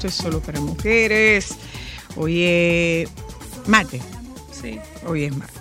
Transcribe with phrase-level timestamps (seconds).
[0.00, 1.58] Esto es solo para mujeres.
[2.16, 3.10] Hoy es
[3.66, 4.00] martes.
[4.50, 4.78] Sí.
[5.06, 5.60] Hoy es martes.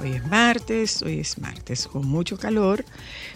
[0.00, 2.84] Hoy es martes, hoy es martes con mucho calor,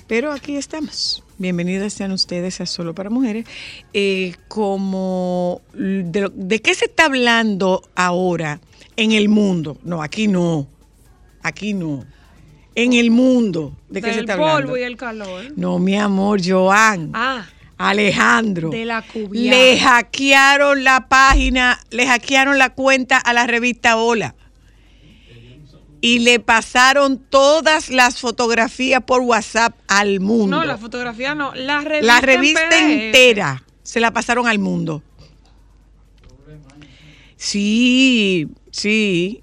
[0.08, 1.22] pero aquí estamos.
[1.38, 3.46] Bienvenidas sean ustedes a Solo para Mujeres.
[3.92, 8.58] Eh, como de, qué se está hablando ahora
[8.96, 9.78] en el mundo?
[9.84, 10.66] No, aquí no.
[11.40, 12.04] Aquí no.
[12.74, 13.76] En el mundo.
[13.88, 14.58] ¿De qué se está hablando?
[14.58, 15.44] El polvo y el calor.
[15.54, 17.12] No, mi amor, Joan.
[17.14, 17.46] Ah.
[17.78, 18.70] Alejandro.
[18.70, 24.34] De la Le hackearon la página, le hackearon la cuenta a la revista Hola.
[26.00, 30.58] Y le pasaron todas las fotografías por WhatsApp al mundo.
[30.58, 35.02] No, la fotografía no, la revista, la revista entera se la pasaron al mundo.
[37.36, 39.42] Sí, sí.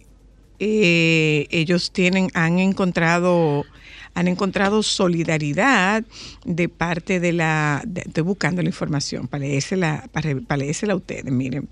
[0.59, 3.65] Eh, ellos tienen, han encontrado
[4.13, 6.03] han encontrado solidaridad
[6.45, 11.67] de parte de la, estoy buscando la información, para leérsela, para, para a ustedes, miren.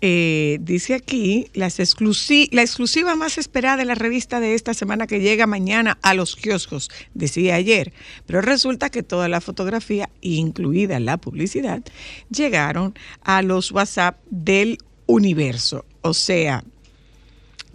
[0.00, 5.20] Eh, dice aquí, las la exclusiva más esperada de la revista de esta semana que
[5.20, 7.92] llega mañana a los kioscos, decía ayer,
[8.26, 11.82] pero resulta que toda la fotografía, incluida la publicidad,
[12.30, 15.84] llegaron a los WhatsApp del universo.
[16.02, 16.64] O sea,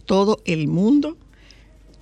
[0.06, 1.18] todo el mundo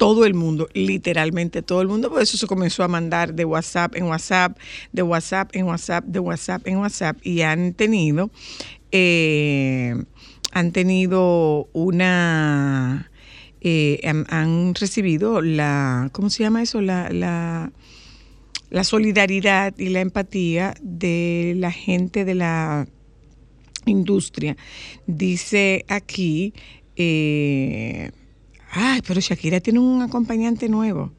[0.01, 3.95] todo el mundo, literalmente todo el mundo, por eso se comenzó a mandar de WhatsApp
[3.95, 4.57] en WhatsApp,
[4.91, 8.31] de WhatsApp en WhatsApp, de WhatsApp en WhatsApp, y han tenido,
[8.91, 9.94] eh,
[10.53, 13.12] han tenido una,
[13.62, 16.81] eh, han, recibido la, ¿cómo se llama eso?
[16.81, 17.72] La, la,
[18.72, 22.88] la solidaridad y la empatía de la gente de la
[23.85, 24.57] industria.
[25.06, 26.56] Dice aquí,
[26.95, 28.09] eh,
[28.71, 31.11] Ay, pero Shakira tiene un acompañante nuevo.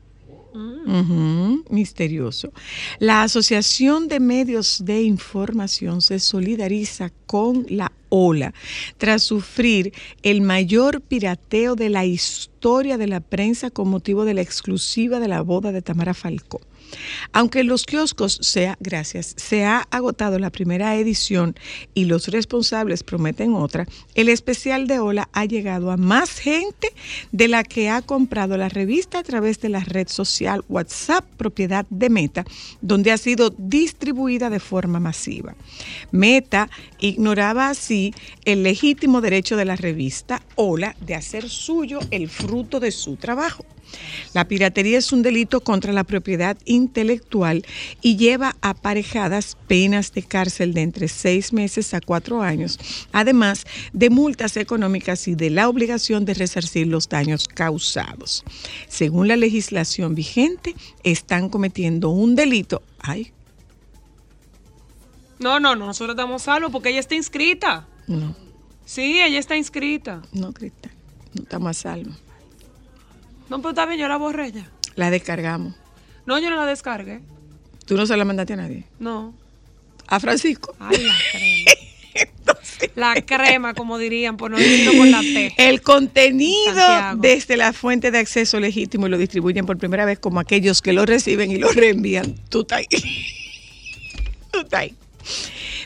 [0.54, 1.60] Mm.
[1.70, 2.52] misterioso.
[2.98, 8.52] La Asociación de Medios de Información se solidariza con la ola
[8.98, 14.42] tras sufrir el mayor pirateo de la historia de la prensa con motivo de la
[14.42, 16.60] exclusiva de la boda de Tamara Falcó.
[17.32, 21.54] Aunque en los kioscos sea, gracias, se ha agotado la primera edición
[21.94, 26.92] y los responsables prometen otra, el especial de Ola ha llegado a más gente
[27.32, 31.86] de la que ha comprado la revista a través de la red social WhatsApp, propiedad
[31.90, 32.44] de Meta,
[32.80, 35.54] donde ha sido distribuida de forma masiva.
[36.10, 38.14] Meta ignoraba así
[38.44, 43.64] el legítimo derecho de la revista Ola de hacer suyo el fruto de su trabajo.
[44.32, 46.81] La piratería es un delito contra la propiedad intelectual
[48.00, 52.78] y lleva aparejadas penas de cárcel de entre seis meses a cuatro años,
[53.12, 58.44] además de multas económicas y de la obligación de resarcir los daños causados.
[58.88, 62.82] Según la legislación vigente, están cometiendo un delito.
[62.98, 63.32] Ay.
[65.38, 67.86] No, no, no, nosotros estamos salvos porque ella está inscrita.
[68.06, 68.34] No.
[68.84, 70.22] Sí, ella está inscrita.
[70.32, 70.90] No, Crista,
[71.34, 72.12] no estamos a salvo.
[73.48, 74.70] No, pero está bien, yo la borré ya.
[74.94, 75.74] La descargamos.
[76.26, 77.20] No, yo no la descargué.
[77.86, 78.84] ¿Tú no se la mandaste a nadie?
[78.98, 79.34] No.
[80.06, 80.74] ¿A Francisco?
[80.78, 81.92] Ay, la crema.
[82.94, 85.54] la crema, como dirían, por no decirlo con la T.
[85.56, 90.40] El contenido desde la fuente de acceso legítimo y lo distribuyen por primera vez como
[90.40, 92.34] aquellos que lo reciben y lo reenvían.
[92.48, 92.82] Tú estás.
[94.50, 94.90] Tú estás.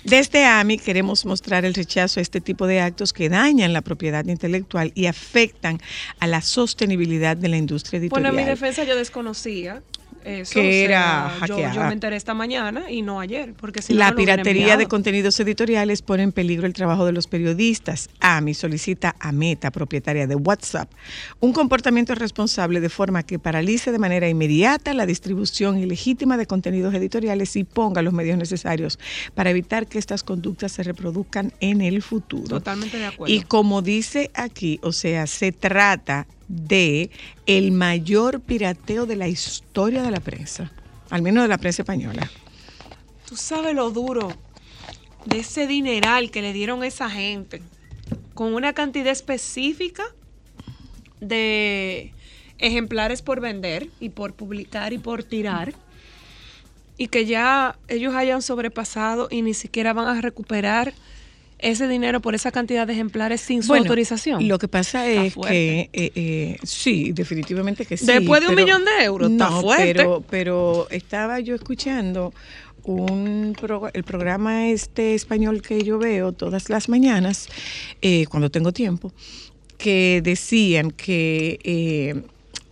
[0.05, 4.25] Desde AMI queremos mostrar el rechazo a este tipo de actos que dañan la propiedad
[4.25, 5.81] intelectual y afectan
[6.21, 8.33] a la sostenibilidad de la industria editorial.
[8.33, 9.83] Bueno, en mi defensa yo desconocía
[10.27, 11.75] Eso, que o sea, era yo- hackeada.
[11.75, 16.03] Yo, me enteré esta mañana y no ayer, porque si La piratería de contenidos editoriales
[16.03, 18.09] pone en peligro el trabajo de los periodistas.
[18.19, 20.91] AMI solicita a Meta, propietaria de WhatsApp,
[21.39, 26.93] un comportamiento responsable de forma que paralice de manera inmediata la distribución ilegítima de contenidos
[26.95, 28.99] editoriales y ponga los medios necesarios
[29.35, 32.49] para evitar que estas conductas se reproduzcan en el futuro.
[32.49, 33.33] Totalmente de acuerdo.
[33.33, 37.11] Y como dice aquí, o sea, se trata de
[37.47, 40.73] el mayor pirateo de la historia de la prensa,
[41.11, 42.31] al menos de la prensa española.
[43.27, 44.29] Tú sabes lo duro
[45.25, 47.63] de ese dineral que le dieron a esa gente
[48.35, 50.05] con una cantidad específica
[51.21, 52.13] de
[52.59, 55.75] ejemplares por vender y por publicar y por tirar
[56.99, 60.95] y que ya ellos hayan sobrepasado y ni siquiera van a recuperar
[61.59, 64.47] ese dinero por esa cantidad de ejemplares sin su Bueno, autorización.
[64.47, 68.07] Lo que pasa Está es que eh, eh, sí, definitivamente que sí.
[68.07, 69.85] Después de un millón de euros, está no, fuerte.
[69.95, 72.35] Pero, pero estaba yo escuchando
[72.85, 77.49] un pro- el programa este español que yo veo todas las mañanas
[78.03, 79.13] eh, cuando tengo tiempo
[79.79, 82.23] que decían que eh,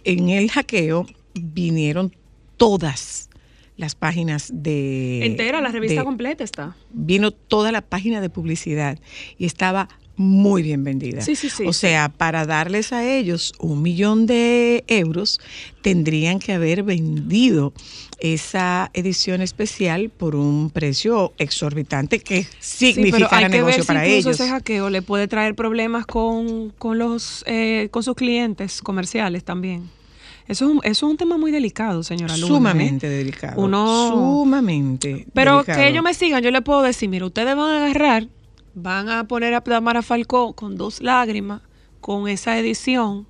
[0.05, 2.15] en el hackeo vinieron
[2.57, 3.29] todas
[3.77, 6.77] las páginas de Entera, la revista de- completa está.
[6.93, 8.99] vino toda la página de publicidad
[9.39, 11.23] y estaba muy bien vendida.
[11.23, 15.41] Sí, sí, sí, o sea, para darles a ellos un millón de euros,
[15.83, 17.73] tendrían que haber vendido
[18.21, 23.81] esa edición especial por un precio exorbitante que significara sí, pero hay que negocio ver
[23.83, 24.41] si para incluso ellos.
[24.41, 29.91] ese hackeo le puede traer problemas con, con los eh, con sus clientes comerciales también.
[30.47, 32.47] Eso es un, eso es un tema muy delicado, señora Luna.
[32.47, 32.49] ¿eh?
[32.57, 33.61] Sumamente delicado.
[33.63, 35.27] Uno- Sumamente.
[35.33, 35.79] Pero delicado.
[35.79, 38.29] que ellos me sigan, yo le puedo decir, mira, ustedes van a agarrar,
[38.75, 41.63] van a poner a Tamara Falcó con dos lágrimas,
[42.01, 43.27] con esa edición,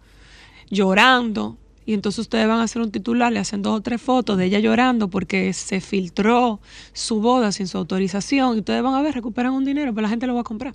[0.71, 1.57] llorando,
[1.87, 4.47] y entonces ustedes van a hacer un titular, le hacen dos o tres fotos de
[4.47, 6.61] ella llorando porque se filtró
[6.93, 10.09] su boda sin su autorización, y ustedes van a ver, recuperan un dinero, pero la
[10.09, 10.75] gente lo va a comprar.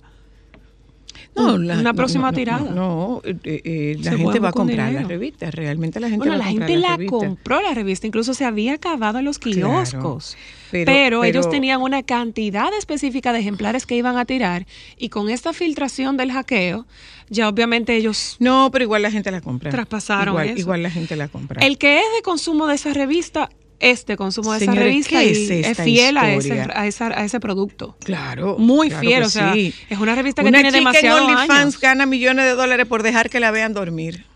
[1.36, 2.70] No, la- una próxima no, no.
[2.74, 5.02] No, eh, eh, la Se gente va a comprar dinero.
[5.02, 5.50] la revista.
[5.50, 7.16] Realmente la gente Bueno, va la a comprar gente la revista.
[7.16, 9.68] compró la revista, incluso se había acabado en los Claro.
[9.68, 10.36] kioscos.
[10.70, 14.66] Pero- Pero, ellos tenían una cantidad específica de ejemplares que iban a tirar
[14.98, 16.86] y con esta filtración del hackeo,
[17.28, 18.36] ya obviamente ellos...
[18.38, 19.70] No, pero igual la gente la compra.
[19.70, 20.58] Traspasaron igual, eso.
[20.58, 21.60] Igual la gente la compra.
[21.64, 23.50] El que es de consumo de esa revista
[23.80, 27.06] es de consumo de esa revista ¿qué y es es, fiel a ese, a, esa-
[27.18, 27.96] a ese producto.
[28.04, 28.56] Claro.
[28.58, 29.74] Muy claro fiel, o sea, sí.
[29.88, 33.02] es una revista que Una tiene chica demasiados en OnlyFans gana millones de dólares por
[33.02, 34.26] dejar que la vean dormir.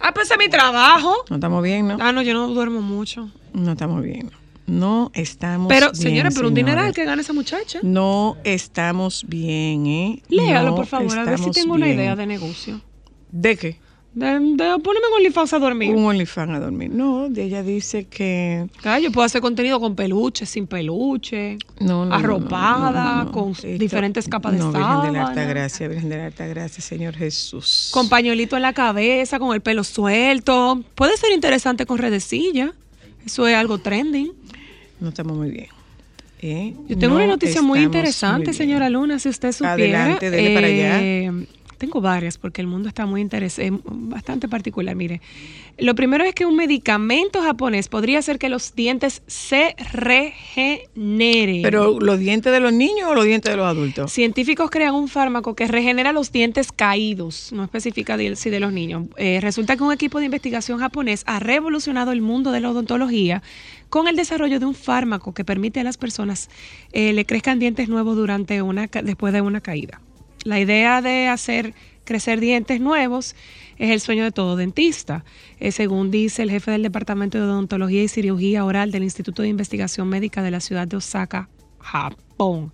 [0.00, 1.14] Ah, pues es mi trabajo.
[1.28, 1.96] No estamos bien, ¿no?
[2.00, 3.30] Ah, no, yo no duermo mucho.
[3.52, 4.30] No estamos bien.
[4.66, 7.80] No estamos Pero, bien, señores, pero un dineral que gana esa muchacha.
[7.82, 10.22] No estamos bien, ¿eh?
[10.28, 12.80] Léalo, No por favor, a ver si tengo una idea de negocio.
[13.32, 13.78] ¿De qué?
[14.18, 15.94] De, de ponerme en OnlyFans a dormir.
[15.94, 16.90] Un OnlyFans a dormir.
[16.92, 18.66] No, ella dice que...
[18.82, 23.52] Claro, yo puedo hacer contenido con peluche, sin peluche, No, no, no, arropada, no, con
[23.52, 26.46] Esto- diferentes capas de No, Virgen de la sábana, Alta Gracia, Virgen de la Alta
[26.46, 27.90] Gracia, Señor Jesús.
[27.92, 30.82] con pañuelito en la cabeza, con el pelo suelto.
[30.96, 32.72] Puede ser interesante con redecilla.
[33.24, 34.32] Eso es algo trending.
[34.98, 35.66] No estamos muy bien.
[36.40, 36.74] ¿eh?
[36.88, 39.74] Yo tengo una noticia muy interesante, muy señora Luna, si usted supiera.
[40.02, 41.32] Adelante, dele para allá.
[41.78, 44.96] Eh, Tengo varias porque el mundo está muy interesante, bastante particular.
[44.96, 45.20] Mire,
[45.78, 51.62] lo primero es que un medicamento japonés podría hacer que los dientes se regeneren.
[51.62, 54.12] ¿Pero los dientes de los niños o los dientes de los adultos?
[54.12, 58.72] Científicos crean un fármaco que regenera los dientes caídos, no especifica de- si de los
[58.72, 59.06] niños.
[59.16, 63.42] Eh, resulta que un equipo de investigación japonés ha revolucionado el mundo de la odontología
[63.88, 66.50] con el desarrollo de un fármaco que permite a las personas
[66.92, 70.00] eh, le crezcan dientes nuevos durante una después de una caída.
[70.44, 73.34] La idea de hacer crecer dientes nuevos
[73.76, 75.24] es el sueño de todo dentista,
[75.60, 79.48] eh, según dice el jefe del Departamento de Odontología y Cirugía Oral del Instituto de
[79.48, 82.72] Investigación Médica de la ciudad de Osaka, Japón.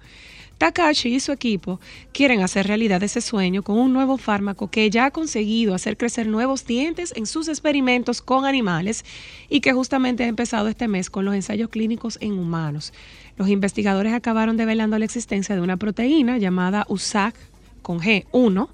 [0.59, 1.81] Takashi y su equipo
[2.13, 6.29] quieren hacer realidad ese sueño con un nuevo fármaco que ya ha conseguido hacer crecer
[6.29, 9.05] nuevos dientes en sus experimentos con animales
[9.49, 12.93] y que justamente ha empezado este mes con los ensayos clínicos en humanos.
[13.37, 17.35] Los investigadores acabaron develando la existencia de una proteína llamada USAC
[17.85, 18.69] con G1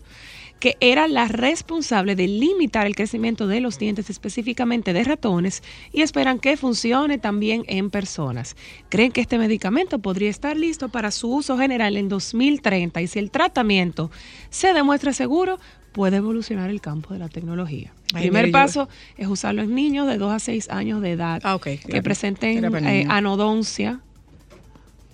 [0.60, 6.02] que era la responsable de limitar el crecimiento de los dientes específicamente de ratones y
[6.02, 8.56] esperan que funcione también en personas.
[8.90, 13.18] Creen que este medicamento podría estar listo para su uso general en 2030 y si
[13.18, 14.10] el tratamiento
[14.50, 15.58] se demuestra seguro,
[15.92, 17.94] puede evolucionar el campo de la tecnología.
[18.10, 21.12] El Ay, primer yo- paso es usarlo en niños de 2 a 6 años de
[21.12, 24.00] edad Ah, que presenten eh, anodoncia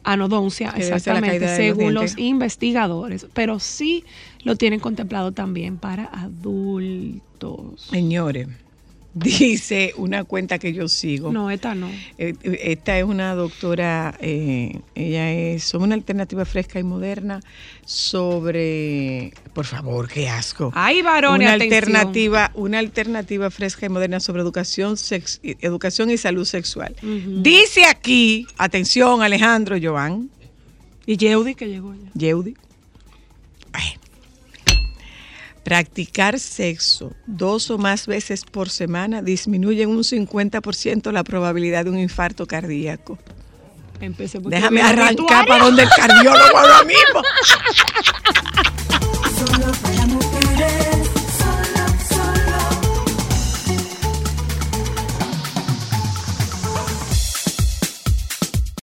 [0.06, 4.04] anodoncia, exactamente, los según los, investigadores, pero sí
[4.44, 7.88] lo tienen contemplado también para adultos.
[7.90, 8.48] Señores,
[9.18, 11.32] dice una cuenta que yo sigo.
[11.32, 11.88] No, esta no.
[12.18, 17.40] Eh, Esta es una doctora, eh, ella es sobre una alternativa fresca y moderna
[17.84, 20.70] sobre, por favor, qué asco.
[20.74, 21.74] Ay, varones, una atención.
[21.96, 26.94] alternativa, una alternativa fresca y moderna sobre educación, sex- educación y salud sexual.
[27.02, 30.28] Dice aquí, atención, Alejandro Joan,
[31.06, 32.10] Y Yeudi que llegó ya.
[32.14, 32.54] Yeudi.
[33.72, 34.00] Bueno.
[35.66, 41.90] Practicar sexo dos o más veces por semana disminuye en un 50% la probabilidad de
[41.90, 43.18] un infarto cardíaco.
[44.44, 47.20] Déjame arrancar para donde el cardiólogo ahora mismo.
[49.38, 52.62] Solo para mujeres, solo, solo.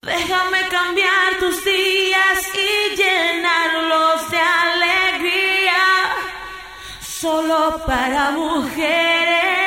[0.02, 4.81] Déjame cambiar tus días y llenarlos de alegría.
[7.22, 9.61] Solo para mujeres.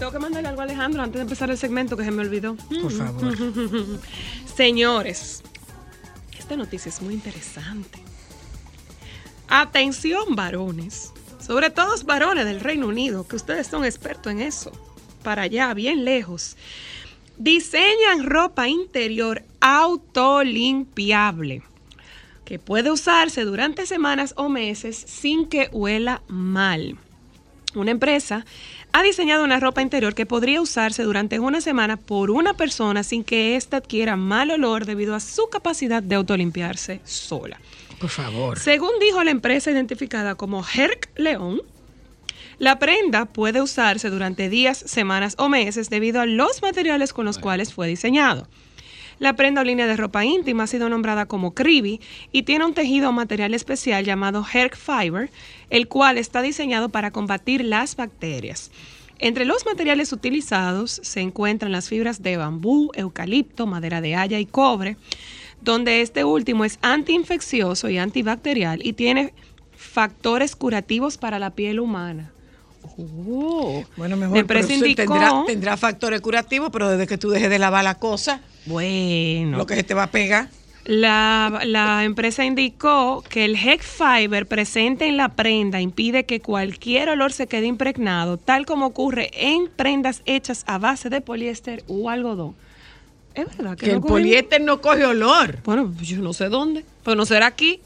[0.00, 2.56] Tengo que mandarle algo a Alejandro antes de empezar el segmento que se me olvidó.
[2.56, 3.36] Por favor.
[4.56, 5.42] Señores,
[6.38, 8.02] esta noticia es muy interesante.
[9.46, 11.12] Atención, varones.
[11.38, 14.72] Sobre todo varones del Reino Unido, que ustedes son expertos en eso.
[15.22, 16.56] Para allá, bien lejos.
[17.36, 21.62] Diseñan ropa interior autolimpiable
[22.46, 26.96] que puede usarse durante semanas o meses sin que huela mal.
[27.74, 28.44] Una empresa
[28.92, 33.24] ha diseñado una ropa interior que podría usarse durante una semana por una persona sin
[33.24, 37.60] que ésta adquiera mal olor debido a su capacidad de autolimpiarse sola.
[38.00, 38.58] Por favor.
[38.58, 41.60] Según dijo la empresa identificada como Herc León,
[42.58, 47.38] la prenda puede usarse durante días, semanas o meses debido a los materiales con los
[47.38, 48.48] cuales fue diseñado.
[49.20, 52.00] La prenda o línea de ropa íntima ha sido nombrada como Cribi
[52.32, 55.28] y tiene un tejido o material especial llamado Herc Fiber,
[55.68, 58.70] el cual está diseñado para combatir las bacterias.
[59.18, 64.46] Entre los materiales utilizados se encuentran las fibras de bambú, eucalipto, madera de haya y
[64.46, 64.96] cobre,
[65.60, 69.34] donde este último es antiinfeccioso y antibacterial y tiene
[69.76, 72.32] factores curativos para la piel humana.
[72.98, 73.84] Oh.
[73.96, 77.58] Bueno, La mejor pero indicó- tendrá, tendrá factores curativos, pero desde que tú dejes de
[77.58, 79.56] lavar la cosa, Bueno.
[79.58, 80.48] lo que se te va a pegar.
[80.84, 87.10] La, la empresa indicó que el Heck Fiber presente en la prenda impide que cualquier
[87.10, 92.08] olor se quede impregnado, tal como ocurre en prendas hechas a base de poliéster o
[92.08, 92.54] algodón.
[93.34, 95.58] Es verdad que, Que no el cogen- poliéster no coge olor.
[95.64, 97.80] Bueno, yo no sé dónde, pero no será aquí.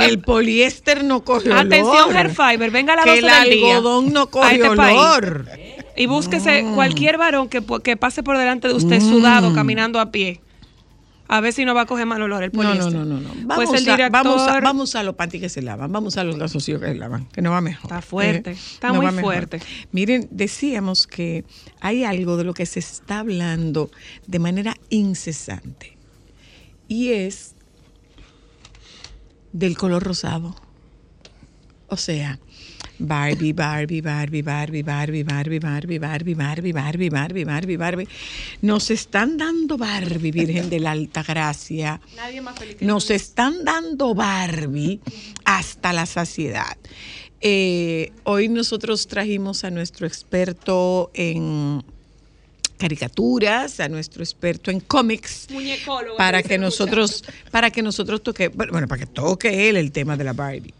[0.00, 1.66] El poliéster no coge olor.
[1.66, 4.76] Atención, Hair Fiber, venga a la Que 12 el del día algodón no coge este
[4.76, 4.98] país.
[4.98, 5.48] olor.
[5.96, 6.74] Y búsquese Mm.
[6.74, 10.40] cualquier varón que, que pase por delante de usted sudado, caminando a pie.
[11.26, 12.92] A ver si no va a coger mal olor el No, poliéster.
[12.92, 13.20] no, no, no.
[13.20, 13.28] no.
[13.54, 14.10] Pues Vamos, el a, director...
[14.10, 16.94] vamos, a, vamos a los panties que se lavan, vamos a los gasocios que se
[16.96, 17.84] lavan, que no va mejor.
[17.90, 19.60] Está fuerte, Eh, está no muy fuerte.
[19.90, 21.44] Miren, decíamos que
[21.80, 23.90] hay algo de lo que se está hablando
[24.26, 25.96] de manera incesante
[26.88, 27.53] y es
[29.54, 30.54] del color rosado.
[31.86, 32.38] O sea,
[32.98, 38.08] Barbie, Barbie, Barbie, Barbie, Barbie, Barbie, Barbie, Barbie, Barbie, Barbie, Barbie, Barbie, Barbie.
[38.62, 42.00] Nos están dando Barbie, Virgen de la Alta Gracia.
[42.16, 45.00] Nadie más feliz Nos están dando Barbie
[45.44, 46.76] hasta la saciedad.
[47.40, 51.84] Eh, hoy nosotros trajimos a nuestro experto en
[52.84, 55.48] caricaturas, a nuestro experto en cómics,
[56.18, 60.24] para que nosotros, para que nosotros toque, bueno, para que toque él el tema de
[60.24, 60.74] la Barbie.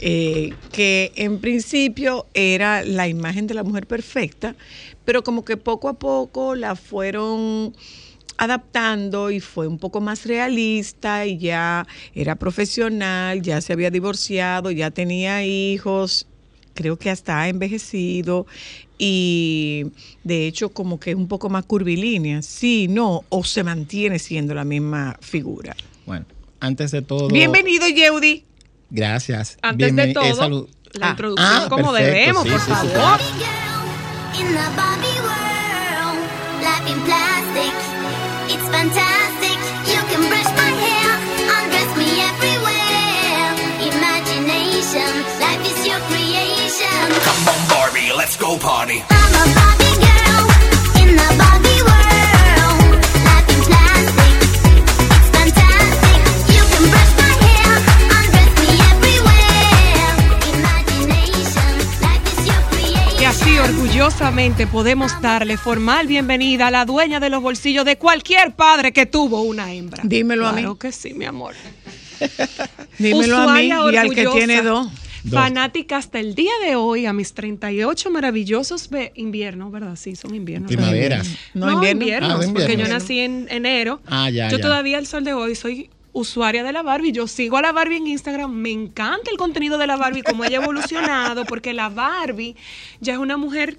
[0.00, 4.56] Eh, que en principio era la imagen de la mujer perfecta,
[5.04, 7.72] pero como que poco a poco la fueron
[8.38, 14.72] adaptando y fue un poco más realista y ya era profesional, ya se había divorciado,
[14.72, 16.26] ya tenía hijos,
[16.76, 18.46] creo que hasta ha envejecido
[18.98, 19.86] y
[20.22, 24.54] de hecho como que es un poco más curvilínea, sí, no, o se mantiene siendo
[24.54, 25.74] la misma figura.
[26.06, 26.24] Bueno,
[26.60, 27.26] antes de todo.
[27.28, 28.44] Bienvenido, Yeudi.
[28.90, 29.58] Gracias.
[29.62, 30.68] Antes de eh, todo, salud.
[30.92, 32.92] la Ah, introducción ah, como perfecto, debemos, sí, por sí, sí, favor.
[32.92, 33.24] claro.
[64.76, 69.40] Podemos darle formal bienvenida a la dueña de los bolsillos de cualquier padre que tuvo
[69.40, 70.02] una hembra.
[70.04, 70.60] Dímelo a mí.
[70.60, 71.54] Claro que sí, mi amor.
[72.98, 74.88] Dímelo a mí Usuaria y al que tiene dos.
[75.30, 79.96] Fanática hasta el día de hoy, a mis 38 maravillosos inviernos, ¿verdad?
[79.96, 80.68] Sí, son inviernos.
[80.68, 81.28] Primaveras.
[81.54, 82.02] No, No, invierno.
[82.02, 84.00] inviernos, Ah, porque yo nací en enero.
[84.06, 84.62] Ah, ya, yo ya.
[84.62, 87.12] todavía al sol de hoy soy usuaria de la Barbie.
[87.12, 88.50] Yo sigo a la Barbie en Instagram.
[88.52, 92.56] Me encanta el contenido de la Barbie, cómo ella ha evolucionado, porque la Barbie
[93.00, 93.76] ya es una mujer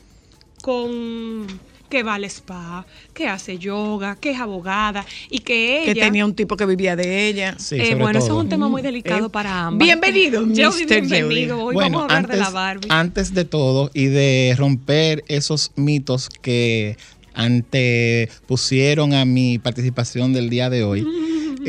[0.62, 1.48] con
[1.90, 6.26] que va al spa, que hace yoga, que es abogada y que ella Que tenía
[6.26, 7.56] un tipo que vivía de ella.
[7.58, 8.38] Sí, eh, sobre bueno, eso todo.
[8.40, 9.86] es un tema muy delicado Eh, para ambas.
[9.86, 11.02] bienvenido, Jody, Mr.
[11.02, 11.62] bienvenido.
[11.64, 12.88] Hoy bueno, vamos a hablar antes, de la Barbie.
[12.90, 16.98] antes de todo y de romper esos mitos que
[17.34, 21.06] antepusieron a mi participación del día de hoy,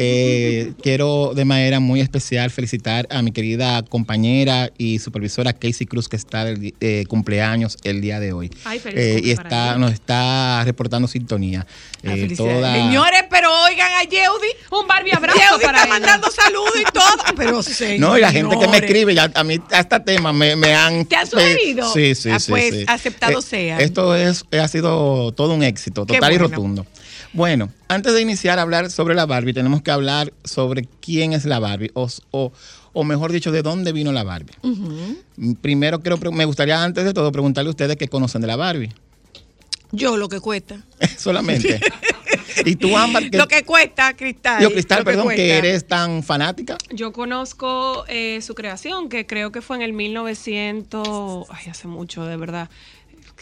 [0.01, 6.09] eh, quiero de manera muy especial felicitar a mi querida compañera y supervisora Casey Cruz
[6.09, 8.51] que está de eh, cumpleaños el día de hoy.
[8.65, 11.67] Ay, feliz Eh, y está, nos está reportando sintonía.
[12.07, 14.49] Ah, Eh, toda- Señores, pero oigan a Yeudi.
[14.71, 15.95] Un Barbie abrazo Yeudi para está ella.
[16.01, 17.09] mandando saludos y todo.
[17.37, 18.01] Pero señores.
[18.01, 21.05] No, y la gente que me escribe, ya a mí hasta tema me, me han...
[21.07, 21.93] ¿Te han sugerido?
[21.93, 22.51] Sí, sí, Ah, sí.
[22.53, 22.85] pues, sí.
[22.87, 23.79] aceptado Eh, sea.
[23.81, 26.87] Esto es, ha sido todo un éxito, total y rotundo.
[27.33, 31.45] Bueno, antes de iniciar a hablar sobre la Barbie, tenemos que hablar sobre quién es
[31.45, 32.53] la Barbie, o, o,
[32.93, 34.55] o mejor dicho, de dónde vino la Barbie.
[35.61, 38.57] Primero, quiero, pre- me gustaría antes de todo preguntarle a ustedes qué conocen de la
[38.57, 38.93] Barbie.
[39.91, 40.83] Yo lo que cuesta.
[41.17, 41.81] Solamente.
[42.67, 44.63] y tú, Ámbar, que, Lo que cuesta, Cristal.
[44.63, 46.77] yo, Cristal, lo perdón, que eres tan fanática.
[46.93, 52.25] Yo conozco eh, su creación, que creo que fue en el 1900, ay, hace mucho,
[52.27, 52.69] de verdad.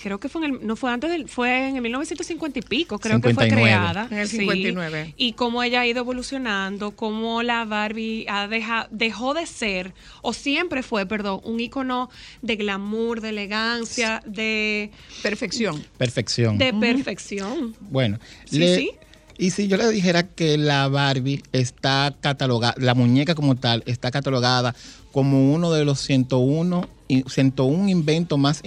[0.02, 2.98] Creo que fue en el, no fue antes del, fue en el 1950 y pico,
[2.98, 3.62] creo que fue 59.
[3.62, 4.08] creada.
[4.10, 4.36] En el sí.
[4.38, 5.14] 59.
[5.16, 10.35] Y cómo ella ha ido evolucionando, cómo la Barbie ha deja- dejó de ser, o
[10.35, 12.11] siempre fue, perdón, un icono
[12.42, 14.90] de glamour, de elegancia, de,
[15.22, 15.82] Perfección.
[15.96, 16.59] Perfección.
[16.59, 17.74] de perfección.
[17.80, 18.90] Bueno, Sí, le- sí.
[19.38, 24.11] y si yo le dijera que la Barbie está catalogada, la muñeca como tal, está
[24.11, 24.74] catalogada
[25.11, 28.61] como uno de los 101, y- 101 inventos más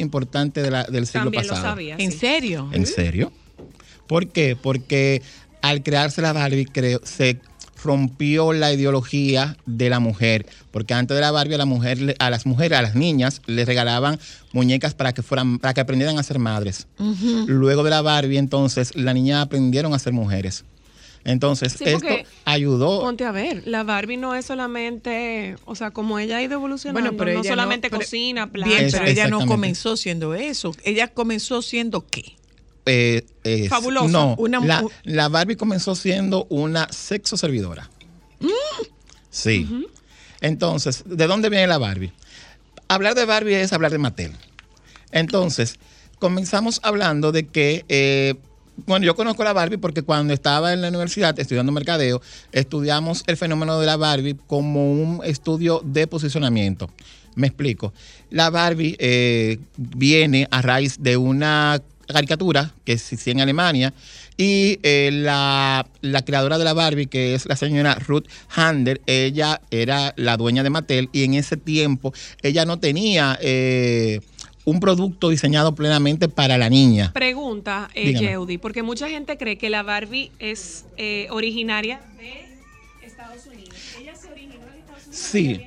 [0.63, 1.95] de la- del siglo También lo sabía.
[1.97, 2.17] ¿En sí.
[2.19, 2.69] serio?
[2.71, 3.32] ¿En serio?
[4.08, 4.56] ¿Por qué?
[4.60, 5.21] Porque
[5.62, 7.39] al crearse la Barbie creo, se
[7.84, 12.15] rompió la ideología de la mujer, porque antes de la Barbie a la mujer le-
[12.19, 14.19] a las mujeres, a las niñas les regalaban
[14.52, 16.88] muñecas para que fueran para que aprendieran a ser madres.
[17.47, 20.65] Luego de la Barbie entonces las niñas aprendieron a ser mujeres.
[21.25, 22.08] Entonces, Sí, esto
[22.45, 26.53] ayudó Ponte a ver, la Barbie no es solamente, o sea, como ella ha ido
[26.53, 28.77] evolucionando, Bueno, pero no ella solamente cocina, plancha.
[28.77, 30.73] Bien, pero ella no comenzó siendo eso.
[30.84, 32.36] Ella comenzó siendo qué?
[32.86, 34.08] eh, eh, Fabulosa.
[34.08, 37.89] No, Una- la, la Barbie comenzó siendo una sexo servidora.
[39.29, 39.67] Sí.
[40.41, 42.12] Entonces, ¿de dónde viene la Barbie?
[42.88, 44.32] Hablar de Barbie es hablar de Mattel.
[45.12, 45.75] Entonces,
[46.17, 48.36] comenzamos hablando de que, eh,
[48.85, 53.37] bueno, yo conozco la Barbie porque cuando estaba en la universidad estudiando mercadeo, estudiamos el
[53.37, 56.89] fenómeno de la Barbie como un estudio de posicionamiento.
[57.35, 57.93] Me explico.
[58.29, 63.93] La Barbie eh, viene a raíz de una caricatura que existía en Alemania
[64.35, 69.61] y eh, la, la creadora de la Barbie, que es la señora Ruth Handler, ella
[69.69, 74.21] era la dueña de Mattel y en ese tiempo ella no tenía eh,
[74.69, 77.12] un producto diseñado plenamente para la niña.
[77.13, 78.13] Pregunta, eh.
[78.13, 83.75] Yeudi, porque mucha gente cree que la Barbie es eh, originaria de Estados Unidos.
[83.99, 85.25] Ella se originó en Estados Unidos.
[85.32, 85.62] Sí.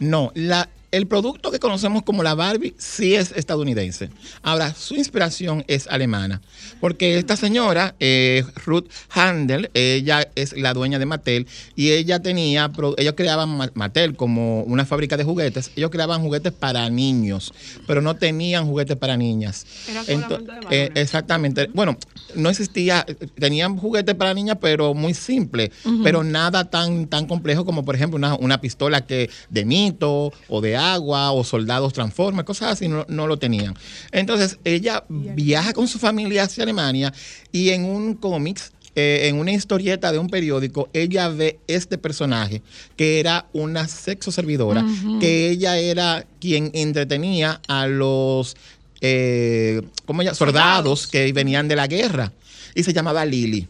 [0.00, 4.10] No, la, el producto que conocemos como la Barbie sí es estadounidense.
[4.42, 6.40] Ahora, su inspiración es alemana.
[6.80, 12.70] Porque esta señora, eh, Ruth Handel, ella es la dueña de Mattel y ella tenía,
[12.96, 15.70] ellos creaban Ma- Mattel como una fábrica de juguetes.
[15.76, 17.52] Ellos creaban juguetes para niños,
[17.86, 19.66] pero no tenían juguetes para niñas.
[19.88, 21.70] Era solamente Ento- de eh, exactamente.
[21.74, 21.96] Bueno,
[22.34, 23.04] no existía,
[23.38, 25.70] tenían juguetes para niñas, pero muy simple,
[26.02, 30.60] pero nada tan, tan complejo como, por ejemplo, una, una pistola que de mito o
[30.60, 33.74] de agua o soldados transformes, cosas así, no, no lo tenían.
[34.12, 37.12] Entonces, ella viaja con su familia hacia Alemania
[37.52, 42.62] y en un cómics eh, en una historieta de un periódico, ella ve este personaje,
[42.96, 44.84] que era una sexo servidora,
[45.18, 48.56] que ella era quien entretenía a los
[49.00, 50.32] eh, ¿cómo ella?
[50.32, 52.32] soldados que venían de la guerra.
[52.76, 53.68] Y se llamaba Lily.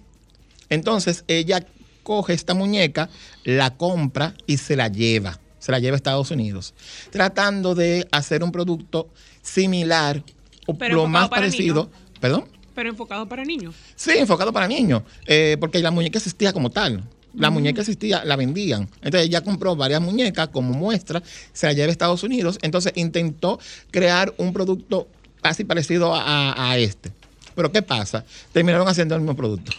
[0.69, 1.67] Entonces ella
[2.03, 3.09] coge esta muñeca,
[3.45, 5.41] la compra y se la lleva.
[5.65, 6.75] Se la lleva a Estados Unidos,
[7.09, 9.09] tratando de hacer un producto
[9.41, 10.23] similar
[10.67, 11.89] o Pero lo más parecido.
[12.21, 12.45] ¿Perdón?
[12.75, 13.75] Pero enfocado para niños.
[13.97, 17.03] Sí, enfocado para niños, eh, porque la muñeca existía como tal.
[17.35, 18.91] La muñeca existía, la vendían.
[18.97, 21.23] Entonces ella compró varias muñecas como muestra,
[21.55, 22.59] se la lleva a Estados Unidos.
[22.61, 23.59] Entonces intentó
[23.91, 25.09] crear un producto
[25.41, 27.11] casi parecido a, a este.
[27.55, 28.23] Pero ¿qué pasa?
[28.53, 29.73] Terminaron haciendo el mismo producto.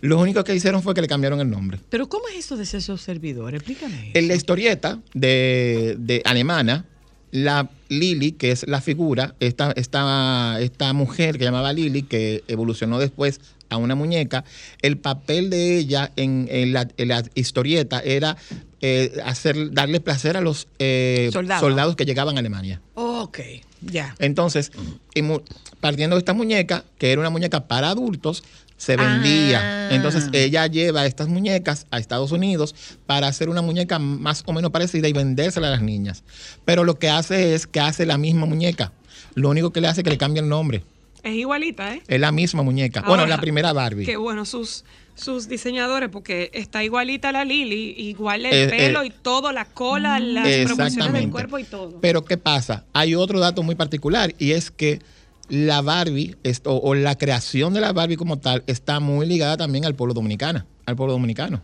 [0.00, 1.78] Lo único que hicieron fue que le cambiaron el nombre.
[1.88, 3.54] Pero ¿cómo es eso de ser servidor?
[3.54, 4.12] Explícame.
[4.14, 6.84] En la historieta de, de alemana,
[7.30, 12.98] la Lili, que es la figura, esta, esta, esta mujer que llamaba Lili, que evolucionó
[12.98, 14.44] después a una muñeca,
[14.80, 18.36] el papel de ella en, en la, en la historieta era
[18.80, 21.60] eh, hacer, darle placer a los eh, Soldados.
[21.60, 22.80] soldados que llegaban a Alemania.
[22.94, 23.40] Ok,
[23.82, 24.14] ya.
[24.20, 24.72] Entonces,
[25.80, 28.42] partiendo de esta muñeca, que era una muñeca para adultos,
[28.78, 29.60] se vendía.
[29.60, 29.94] Ah.
[29.94, 34.70] Entonces, ella lleva estas muñecas a Estados Unidos para hacer una muñeca más o menos
[34.70, 36.24] parecida y vendérsela a las niñas.
[36.64, 38.92] Pero lo que hace es que hace la misma muñeca.
[39.34, 40.82] Lo único que le hace es que le cambia el nombre.
[41.22, 42.02] Es igualita, ¿eh?
[42.06, 43.02] Es la misma muñeca.
[43.02, 44.06] bueno, la primera Barbie.
[44.06, 44.84] Qué bueno sus
[45.18, 49.64] sus diseñadores, porque está igualita la Lili, igual el Eh, pelo eh, y todo, la
[49.64, 52.00] cola, las proporciones del cuerpo y todo.
[52.00, 52.84] Pero ¿qué pasa?
[52.92, 55.00] Hay otro dato muy particular y es que
[55.48, 59.84] la Barbie esto, o la creación de la Barbie como tal está muy ligada también
[59.84, 61.62] al pueblo dominicano, al pueblo dominicano.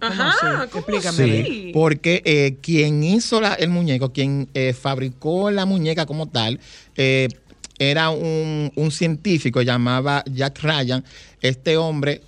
[0.00, 1.44] Ajá, Explícame.
[1.44, 6.58] Sí, porque eh, quien hizo la- el muñeco, quien eh, fabricó la muñeca como tal,
[6.96, 7.28] eh,
[7.78, 11.04] era un, un científico llamaba Jack Ryan.
[11.40, 12.20] Este hombre,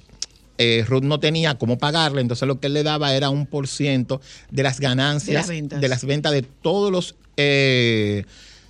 [0.59, 3.67] eh, Ruth no tenía cómo pagarle, entonces lo que él le daba era un por
[3.67, 4.21] ciento
[4.53, 5.81] de las ganancias De las ventas.
[5.81, 8.25] de las ventas de todos los eh,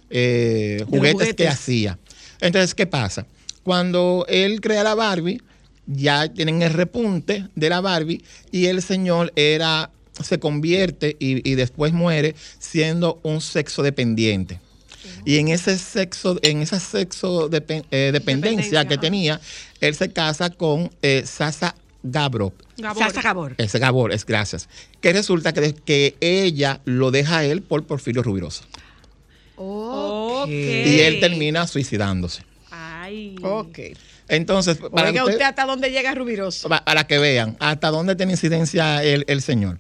[0.08, 1.98] eh, los juguetes, que hacía.
[2.44, 3.26] Entonces, ¿qué pasa?
[3.62, 5.40] Cuando él crea la Barbie,
[5.86, 9.90] ya tienen el repunte de la Barbie y el señor era
[10.22, 14.60] se convierte y, y después muere siendo un sexo dependiente.
[15.24, 19.40] Y en ese sexo, en esa sexo eh, dependencia, Dependencia, que tenía,
[19.80, 22.52] él se casa con eh, Sasa Gabro.
[22.76, 23.02] Gabor.
[23.02, 23.54] Sasa Gabor.
[23.58, 24.68] Ese Gabor, es gracias.
[25.00, 28.64] Que resulta que, que ella lo deja a él por Porfirio Rubiroso.
[30.48, 32.42] Y él termina suicidándose.
[32.70, 33.36] Ay.
[33.42, 33.78] Ok.
[34.28, 36.68] Entonces, para Oiga usted- usted hasta dónde llega Rubiroso.
[36.68, 39.78] pa- para que vean hasta dónde tiene incidencia el, el señor.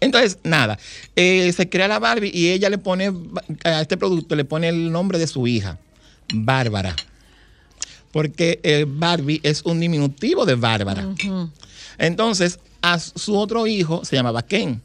[0.00, 0.78] Entonces, nada,
[1.16, 3.12] eh, se crea la Barbie y ella le pone
[3.64, 5.78] a este producto, le pone el nombre de su hija,
[6.32, 6.94] Bárbara.
[8.12, 11.06] Porque eh, Barbie es un diminutivo de Bárbara.
[11.98, 14.80] Entonces, a su otro hijo se llamaba Ken.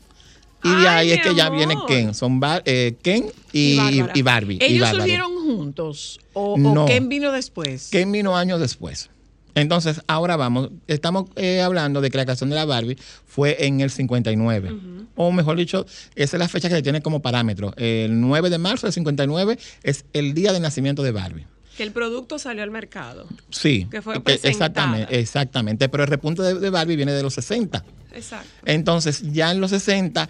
[0.64, 2.14] Y de ahí es que ya viene Ken.
[2.14, 4.58] Son Bar- eh, Ken y, Y y Barbie.
[4.62, 5.04] y ¿Ellos Bárbara.
[5.04, 6.20] surgieron juntos?
[6.34, 6.84] ¿O, No.
[6.84, 7.90] o quién vino después?
[7.92, 9.10] Ken vino años después.
[9.56, 12.98] Entonces, ahora vamos, estamos eh, hablando de que la creación de la Barbie
[13.28, 14.72] fue en el 59.
[15.16, 17.72] O mejor dicho, esa es la fecha que se tiene como parámetro.
[17.78, 21.46] El 9 de marzo del 59 es el día de nacimiento de Barbie.
[21.78, 23.26] Que el producto salió al mercado.
[23.50, 25.90] Sí, Que fue exactamente, exactamente.
[25.90, 27.84] Pero el repunte de, de Barbie viene de los 60.
[28.14, 28.48] Exacto.
[28.66, 30.30] Entonces, ya en los 60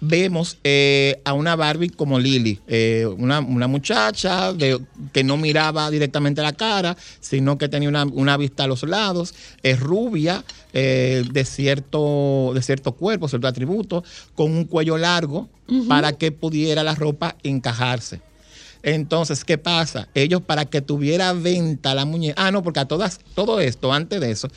[0.00, 4.78] vemos eh, a una Barbie como Lily, eh, una, una muchacha de-
[5.12, 9.34] que no miraba directamente la cara, sino que tenía una, una vista a los lados,
[9.62, 10.44] es rubia,
[10.74, 15.48] eh, de, cierto, de cierto cuerpo, cierto atributo, con un cuello largo
[15.88, 18.20] para que pudiera la ropa encajarse.
[18.84, 20.08] Entonces, ¿qué pasa?
[20.14, 24.20] Ellos para que tuviera venta la muñeca, ah, no, porque a todas, todo esto, antes
[24.20, 24.48] de eso,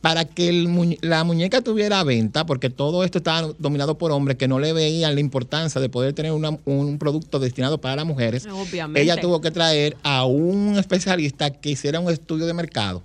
[0.00, 4.38] para que el muñe- la muñeca tuviera venta, porque todo esto estaba dominado por hombres
[4.38, 8.06] que no le veían la importancia de poder tener una- un producto destinado para las
[8.06, 9.02] mujeres, Obviamente.
[9.02, 13.02] ella tuvo que traer a un especialista que hiciera un estudio de mercado,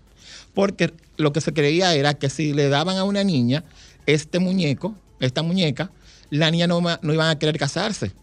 [0.54, 3.66] porque lo que se creía era que si le daban a una niña
[4.06, 5.92] este muñeco, esta muñeca,
[6.30, 8.14] la niña no, no iban a querer casarse.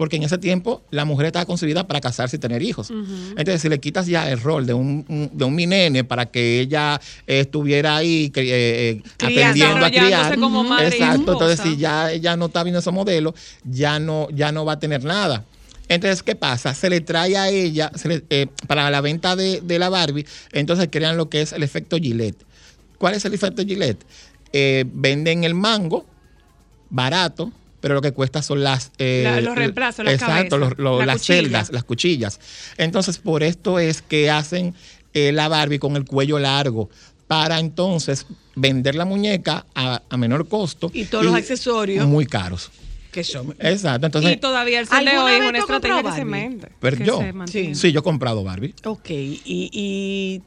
[0.00, 2.88] Porque en ese tiempo la mujer estaba concebida para casarse y tener hijos.
[2.90, 6.24] Entonces, si le quitas ya el rol de un, un- de un mi nene para
[6.24, 8.40] que ella eh, estuviera ahí eh,
[8.96, 9.40] eh, Criando.
[9.42, 10.38] aprendiendo a criar.
[10.40, 11.32] Como madre Exacto.
[11.32, 14.78] Entonces, si ya ella no está viendo ese modelo, ya no, ya no va a
[14.78, 15.44] tener nada.
[15.90, 16.72] Entonces, ¿qué pasa?
[16.74, 20.24] Se le trae a ella, se le- eh, para la venta de, de la Barbie,
[20.52, 22.42] entonces crean lo que es el efecto Gillette.
[22.96, 24.02] ¿Cuál es el efecto Gillette?
[24.54, 26.06] Eh, venden el mango
[26.88, 28.92] barato, pero lo que cuesta son las...
[28.98, 31.36] eh, La- los reemplazos, las Exacto, cabezas, los- los- la las cuchilla.
[31.42, 32.40] celdas, las cuchillas.
[32.78, 34.74] Entonces, por esto es que hacen
[35.14, 36.88] eh, la Barbie con el cuello largo,
[37.26, 40.90] para entonces vender la muñeca a, a menor costo.
[40.92, 42.06] Y todos los accesorios.
[42.06, 42.70] Muy caros.
[43.12, 43.54] Que son.
[43.58, 44.32] Exacto, entonces...
[44.32, 46.30] y todavía el sol de ¿alguna hoy es una estrategia que se Barbie?
[46.30, 46.68] vende.
[46.80, 48.72] Pero que yo, se sí, yo he comprado Barbie.
[48.84, 49.10] Ok.
[49.10, 50.42] Y, y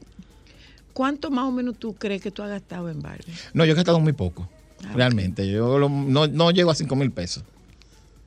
[0.94, 3.34] cuánto más o menos tú crees que tú has gastado en Barbie?
[3.52, 4.48] No, yo he gastado muy poco.
[4.94, 5.48] Realmente.
[5.50, 7.44] Yo lo- no, no llego a 5 mil pesos.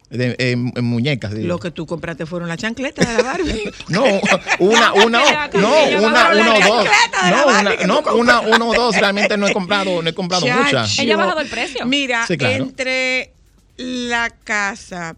[0.10, 1.34] de- en, en muñecas.
[1.34, 1.48] digo.
[1.50, 3.64] Lo que tú compraste fueron las chancletas de la Barbie.
[3.90, 4.04] No,
[4.60, 6.86] una, una, no, una, una o dos.
[6.86, 8.96] chancleta de la No, una, no, una, uno o dos.
[8.96, 10.64] Realmente no he comprado, no he comprado Chacho.
[10.64, 11.00] muchas.
[11.00, 11.86] Ella ha bajado el precio.
[11.86, 12.56] Mira, Sí, claro.
[12.64, 13.34] entre
[13.76, 15.18] la casa,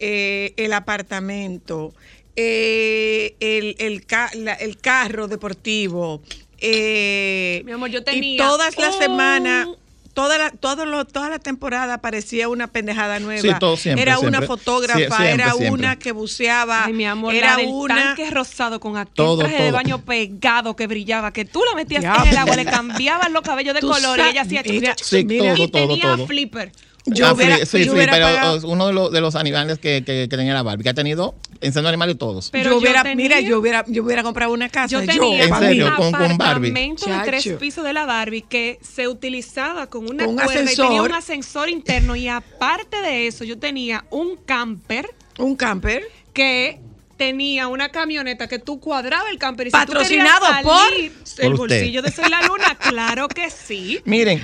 [0.00, 1.94] eh, el apartamento,
[2.34, 6.20] eh, el, el, ca- la- el carro deportivo,
[6.58, 9.68] eh, Mi amor, yo y tenía todas las un- semanas.
[10.14, 13.42] Toda la, todo lo- toda la temporada aparecía una pendejada nueva.
[13.42, 15.70] Sí, todo siempre, era una fotógrafa, Sie- siempre, era siempre.
[15.70, 19.38] una que buceaba, Ay, mi amor, era la del una tanque rosado con aquel Todo,
[19.38, 23.30] traje de baño pegado que brillaba, que tú la metías en el agua, le cambiabas
[23.32, 26.26] los cabellos de color y ella hacía Sí, mira, todo, y todo, tenía todo.
[26.28, 26.72] flipper.
[27.06, 29.34] Yo Ah, hubiera- sí, sí, yo sí, hubiera pero pagado- uno de los, de los
[29.34, 32.48] animales que, que, que tenía la Barbie, que ha tenido, enseñando animales todos.
[32.50, 34.86] Pero yo yo hubiera, tenía- mira, yo hubiera, yo hubiera comprado una casa.
[34.88, 35.86] Yo yo, tenía ¿En serio?
[35.90, 35.96] mí.
[35.96, 36.70] Con- con Barbie.
[36.70, 40.62] apartamento de tres pisos de la Barbie que se utilizaba con una Con un cuerda
[40.62, 41.08] y tenía ascensor.
[41.10, 46.04] un ascensor interno y aparte de eso yo tenía un camper Un camper.
[46.32, 46.80] que
[47.18, 51.44] tenía una camioneta que tú cuadrabas el camper y Patrocinado si tú querías salir, por-
[51.44, 51.56] el usted.
[51.58, 54.00] bolsillo de Soy la Luna, claro que sí.
[54.06, 54.42] Miren,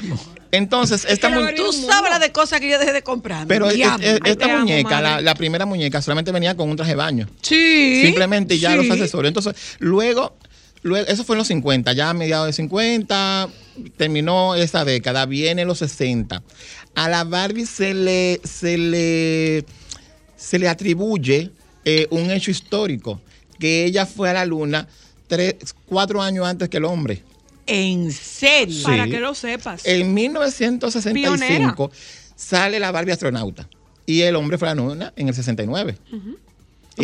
[0.52, 3.46] entonces, esta la mu- Barbie- Tú sabes la de cosas que yo dejé de comprar.
[3.46, 6.96] pero es- Ay, esta amo, muñeca, la, primera muñeca, solamente venía con un traje de
[6.96, 7.28] baño.
[7.42, 8.00] sí.
[8.02, 8.76] Simplemente ya sí.
[8.76, 9.28] los accesorios.
[9.30, 10.36] Entonces, luego,
[10.82, 13.48] luego, eso fue en los 50, ya a mediados de 50,
[13.96, 16.42] terminó esa década, viene los 60.
[16.94, 19.64] A la Barbie se le, se le,
[20.36, 21.50] se le atribuye
[21.84, 23.20] eh, un hecho histórico,
[23.58, 24.88] que ella fue a la luna
[25.28, 25.54] tres,
[25.86, 27.22] cuatro años antes que el hombre.
[27.72, 28.74] En serio.
[28.74, 28.82] Sí.
[28.82, 29.86] Para que lo sepas.
[29.86, 31.92] En 1965
[32.34, 33.68] sale la Barbie astronauta
[34.06, 35.96] y el hombre fue a la luna en el 69.
[36.12, 36.49] O Y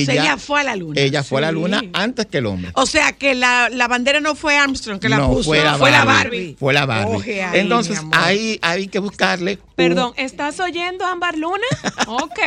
[0.05, 1.01] sea, ya- ella fue a la luna.
[1.01, 2.71] Ella fue a la luna antes que el hombre.
[2.75, 5.45] O sea, que la, la bandera no fue Armstrong que la no, puso.
[5.45, 6.23] fue la fue la Barbie.
[6.39, 6.57] Barbie.
[6.59, 7.15] Fue la Barbie.
[7.17, 9.53] Oje ahí, Entonces, ahí hay que buscarle.
[9.61, 11.67] un- Perdón, ¿estás oyendo, Ámbar Luna?
[12.09, 12.39] Ok.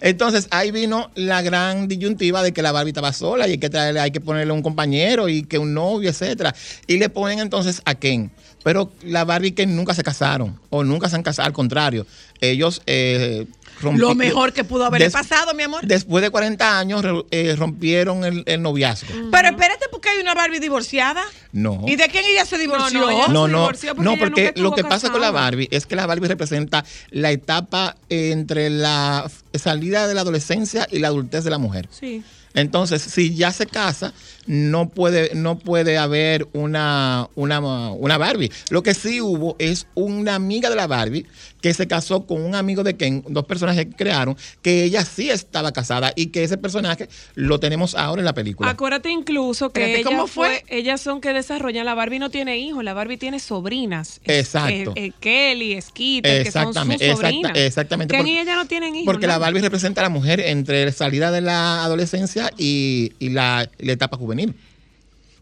[0.00, 3.70] Entonces, ahí vino la gran disyuntiva de que la Barbie estaba sola y hay que
[3.70, 6.54] traerle, hay que ponerle un compañero y que un novio, etcétera.
[6.86, 8.30] Y le ponen entonces a Ken.
[8.62, 11.46] Pero la Barbie y Ken nunca se casaron o nunca se han casado.
[11.46, 12.06] Al contrario,
[12.40, 13.46] ellos eh,
[13.82, 15.80] Lo mejor que pudo haberle Des- pasado, mi amor.
[15.86, 19.08] Después de 40 años eh, rompieron el, el noviazgo.
[19.30, 21.22] Pero espérate, porque hay una Barbie divorciada.
[21.52, 21.84] No.
[21.86, 23.00] ¿Y de quién ella se divorció?
[23.00, 25.30] No, no, No, se no, divorció porque no, lo que pasa con la.
[25.30, 30.98] Barbie es que la Barbie representa la etapa entre la salida de la adolescencia y
[30.98, 31.88] la adultez de la mujer.
[31.90, 32.22] Sí.
[32.52, 34.12] Entonces, si ya se casa,
[34.46, 38.50] no puede, no puede haber una, una, una Barbie.
[38.70, 41.26] Lo que sí hubo es una amiga de la Barbie
[41.60, 45.28] que se casó con un amigo de Ken, dos personajes que crearon, que ella sí
[45.30, 48.70] estaba casada y que ese personaje lo tenemos ahora en la película.
[48.70, 50.62] Acuérdate incluso que Espérate, ella ¿cómo fue?
[50.66, 50.78] fue?
[50.78, 54.20] ellas son que desarrollan, la Barbie no tiene hijos, la Barbie tiene sobrinas.
[54.24, 54.92] Exacto.
[54.96, 57.52] eh, eh, Kelly, Skeeter, que son sus Exactamente, exacta- sobrinas.
[57.56, 59.06] exactamente, Ken porque- y ella no tienen hijos.
[59.06, 59.38] Porque la.
[59.38, 63.92] Barbie representa a la mujer entre la salida de la adolescencia y, y la, la
[63.92, 64.54] etapa juvenil.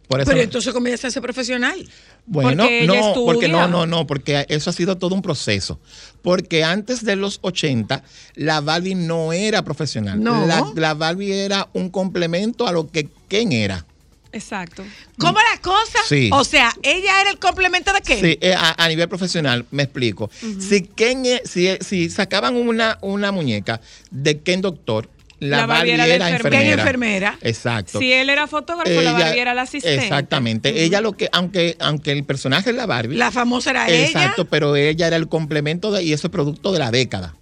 [0.09, 1.87] Por eso, Pero entonces, ¿cómo ella se hace profesional?
[2.25, 5.79] bueno, porque no, porque no, no, no, porque eso ha sido todo un proceso.
[6.23, 8.03] Porque antes de los 80,
[8.35, 10.23] la Barbie no era profesional.
[10.23, 10.47] No.
[10.47, 13.85] La, la Barbie era un complemento a lo que Ken era.
[14.33, 14.85] Exacto.
[15.19, 16.03] ¿Cómo las cosas?
[16.07, 16.29] Sí.
[16.33, 18.21] O sea, ella era el complemento de qué?
[18.21, 20.31] Sí, eh, a, a nivel profesional, me explico.
[20.59, 25.09] Si Ken, e- si, si sacaban una, una muñeca de Ken Doctor,
[25.41, 27.39] la, La Barbie Barbie, era la era, enfermera.
[27.43, 27.99] Exacto.
[27.99, 30.03] Si él era fotógrafo, la Barbie era la asistente.
[30.03, 30.83] Exactamente.
[30.85, 33.17] Ella lo que, aunque, aunque el personaje es la Barbie.
[33.17, 34.51] La famosa era exacto, ella.
[34.51, 37.35] pero ella era el complemento de, y eso es producto de la década.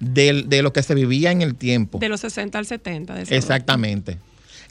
[0.00, 1.98] del- De, lo que se vivía en el tiempo.
[1.98, 3.14] De los 60 al 70.
[3.14, 3.36] de seguro.
[3.36, 4.18] Exactamente.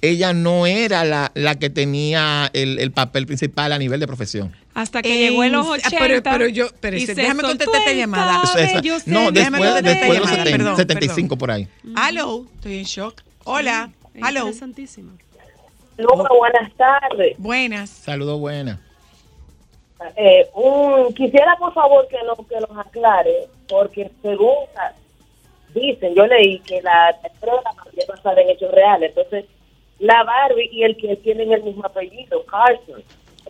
[0.02, 4.56] Ella no era la, la que tenía el, el papel principal a nivel de profesión.
[4.78, 5.88] Hasta que llegó en los En- 80.
[5.98, 8.42] ah, pero- pero yo- pero y ese- se déjame contestar esta el llamada.
[8.44, 11.50] Esa- cabello no, déjame después, contestar después de esta los llamada, 70, perdón, 75 por
[11.52, 11.68] ahí.
[11.96, 13.22] Aló, estoy en shock.
[13.46, 14.40] Hola, Es aló.
[14.42, 15.12] Interesantísimo.
[15.98, 17.36] Hola, buenas tardes.
[17.40, 17.90] Buenas.
[17.90, 18.80] Saludos buena.
[20.16, 24.92] Eh, un, quisiera por favor que nos, que nos aclare, porque según ah,
[25.74, 29.10] dicen, yo leí que la Barbie es basada en hechos reales.
[29.16, 29.46] Entonces,
[29.98, 33.02] la Barbie y el Ken tienen el mismo apellido, Carson.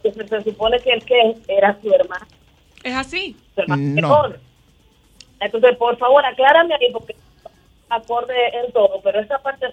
[0.04, 2.26] Entonces, se supone que el Ken era su hermano.
[2.84, 3.36] Es así.
[3.56, 4.34] su hermano No.
[5.40, 7.16] Entonces, por favor, aclárame ahí, porque
[7.90, 9.68] acorde en todo, pero esa parte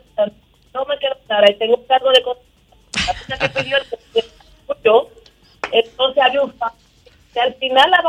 [0.72, 2.42] no me quedó clara y tengo un cargo de cosas.
[3.28, 3.84] La que pidió el
[4.84, 5.08] yo,
[5.72, 6.54] entonces había un
[7.32, 8.02] que al final la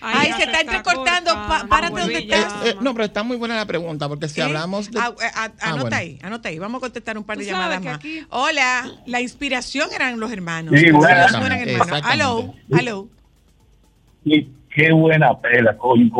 [0.00, 1.32] Ay, se está entrecortando.
[1.32, 2.54] Pa- cortando, párate donde estás.
[2.66, 4.44] Eh, no, pero está muy buena la pregunta, porque si ¿Eh?
[4.44, 4.98] hablamos de...
[5.00, 5.96] Ah, eh, ah, Ah, anota bueno.
[5.96, 6.58] ahí, anota ahí.
[6.58, 7.94] Vamos a contestar un par de llamadas más.
[7.96, 10.74] aquí- Hola, la inspiración eran los hermanos.
[10.78, 11.58] Sí, dos eran hermanos.
[11.66, 12.08] Exactamente.
[12.12, 13.08] Aló, aló.
[14.24, 16.10] Y qué buena pela, coño.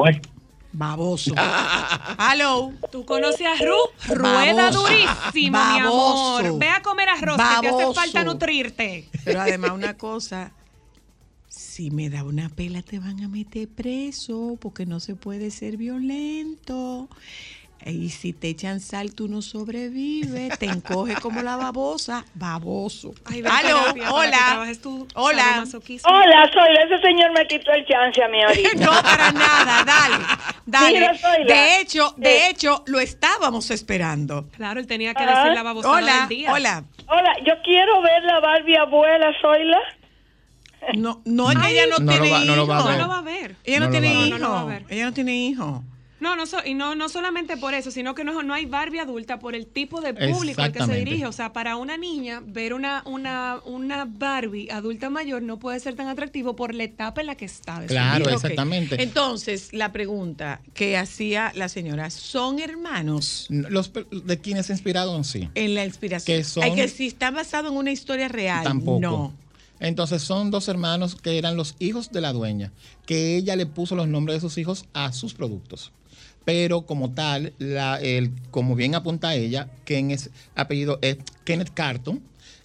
[0.73, 1.35] Baboso.
[2.33, 2.73] Hello.
[2.93, 4.83] Tú conoces a Ru, rueda Baboso.
[4.83, 6.39] durísimo, mi Baboso.
[6.39, 6.59] amor.
[6.61, 7.95] Ve a comer arroz, que te hace Baboso.
[7.95, 9.09] falta nutrirte.
[9.25, 10.53] Pero además una cosa,
[11.81, 15.79] si me da una pela te van a meter preso porque no se puede ser
[15.79, 17.09] violento.
[17.87, 23.15] Y si te echan sal, tú no sobrevives, te encoge como la babosa, baboso.
[23.25, 24.75] Ay, Aló, para hola,
[25.15, 25.65] hola.
[25.65, 25.65] Hola,
[26.53, 28.69] soy ese señor me quitó el chance a mí ahorita.
[28.85, 30.25] No, para nada, dale,
[30.67, 30.99] dale.
[30.99, 31.13] Mira.
[31.47, 32.51] De hecho, de Eh.
[32.51, 34.49] hecho, lo estábamos esperando.
[34.55, 36.53] Claro, él tenía que decir la babosada Hola, del día.
[36.53, 36.85] hola.
[37.09, 39.79] Hola, yo quiero ver la Barbie abuela, Zoila.
[40.97, 42.91] No, no, es que ella no, No tiene va- no lo va a hijos.
[42.91, 43.01] No ver.
[43.03, 43.57] lo va a ver.
[43.65, 44.41] Ella no, No tiene hijos.
[44.41, 44.77] No, no.
[44.89, 45.83] Ella no tiene hijos.
[46.21, 48.99] No, no, so- y no, no solamente por eso, sino que no, no hay Barbie
[48.99, 51.25] adulta por el tipo de público al que se dirige.
[51.25, 55.95] O sea, para una niña, ver una, una, una Barbie adulta mayor no puede ser
[55.95, 57.81] tan atractivo por la etapa en la que está.
[57.87, 58.37] Claro, vida.
[58.37, 58.43] Ok.
[58.45, 59.03] exactamente.
[59.03, 63.47] Entonces, la pregunta que hacía la señora, ¿son hermanos?
[63.49, 65.49] Los de quienes se inspiraron, sí.
[65.55, 66.37] En la inspiración.
[66.39, 68.63] Que son- Hay que si está basado en una historia real.
[68.65, 69.01] Tampoco.
[69.01, 69.35] No.
[69.81, 72.73] Entonces son dos hermanos que eran los hijos de la dueña,
[73.07, 75.93] que ella le puso los nombres de sus hijos a sus productos.
[76.45, 82.23] Pero como tal, la, el, como bien apunta ella, Ken es apellido es Kenneth Carton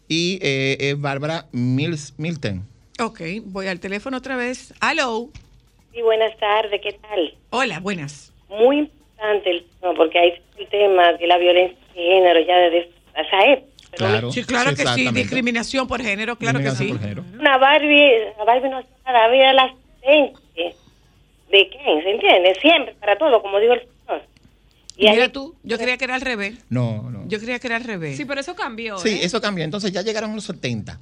[0.07, 2.67] y eh, es Bárbara Mills, Milton.
[2.99, 4.73] Ok, voy al teléfono otra vez.
[4.79, 5.29] Aló.
[5.93, 7.33] Sí, buenas tardes, ¿qué tal?
[7.49, 8.33] Hola, buenas.
[8.49, 12.91] Muy importante el tema, porque hay el tema de la violencia de género ya desde
[13.15, 13.74] esa época.
[13.97, 14.31] Pero Claro.
[14.31, 15.09] Sí, claro que sí.
[15.11, 16.91] Discriminación por género, claro que sí.
[17.39, 20.75] Una Barbie, la Barbie no era la asistente
[21.51, 22.55] de Ken, ¿se entiende?
[22.61, 24.23] Siempre, para todo, como digo el señor.
[24.97, 26.55] Y Mira ahí- tú, yo creía que era al revés.
[26.69, 27.23] No, no.
[27.27, 28.17] Yo creía que era al revés.
[28.17, 28.97] Sí, pero eso cambió.
[28.97, 29.19] Sí, ¿eh?
[29.23, 29.63] eso cambió.
[29.65, 30.99] Entonces ya llegaron los 70.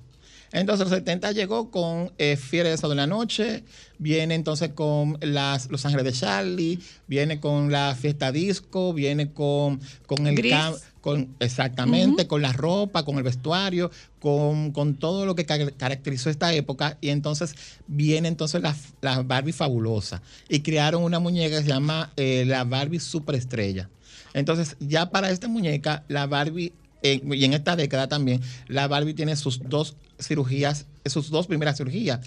[0.54, 3.63] Entonces los 70 llegó con eh, Fiera de Sábado la Noche,
[3.98, 9.82] viene entonces con las, Los Ángeles de Charlie, viene con la fiesta disco, viene con,
[10.06, 10.54] con el Gris.
[10.54, 15.72] cam- con exactamente, con la ropa, con el vestuario, con, con todo lo que ca-
[15.72, 16.98] caracterizó esta época.
[17.02, 17.56] Y entonces
[17.88, 20.22] viene entonces la, la Barbie fabulosa.
[20.48, 23.89] Y crearon una muñeca que se llama eh, la Barbie Superestrella.
[24.34, 26.72] Entonces, ya para esta muñeca, la Barbie,
[27.04, 31.78] eh, y en esta década también, la Barbie tiene sus dos cirugías, sus dos primeras
[31.78, 32.22] cirugías.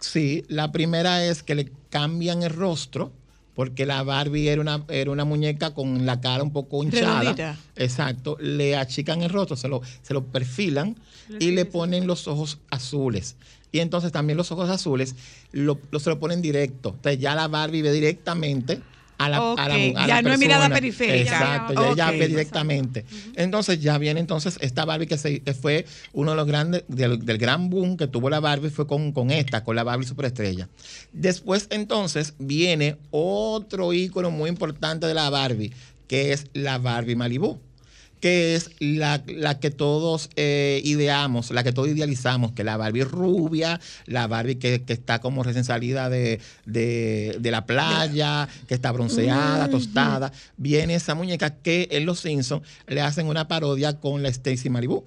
[0.00, 3.12] Sí, la primera es que le cambian el rostro,
[3.54, 7.30] porque la Barbie era una, era una muñeca con la cara un poco hinchada.
[7.76, 10.96] Exacto, le achican el rostro, se lo, se lo perfilan
[11.38, 13.36] y le ponen los ojos azules.
[13.72, 15.14] Y entonces también los ojos azules
[15.52, 16.90] lo, lo- se lo ponen directo.
[16.96, 18.80] Entonces ya la Barbie ve directamente
[19.18, 20.74] a la, a la- a la ya no es mirada persona.
[20.74, 21.32] periférica.
[21.32, 23.04] Exacto, Ya, ve directamente.
[23.36, 27.24] Entonces ya viene entonces esta Barbie que, se, que fue uno de los grandes, del,
[27.24, 30.68] del gran boom que tuvo la Barbie fue con, con esta, con la Barbie Superestrella.
[31.12, 35.72] Después entonces viene otro ícono muy importante de la Barbie,
[36.08, 37.58] que es la Barbie Malibu
[38.24, 43.04] que es la, la que todos eh, ideamos, la que todos idealizamos, que la Barbie
[43.04, 48.72] rubia, la Barbie que, que está como recién salida de, de- de la playa, que
[48.72, 50.32] está bronceada, tostada.
[50.56, 55.04] Viene esa muñeca que en Los Simpsons le hacen una parodia con la Stacy Malibu.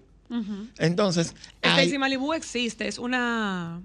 [0.77, 3.81] Entonces, hay- Stacy Malibu existe, es una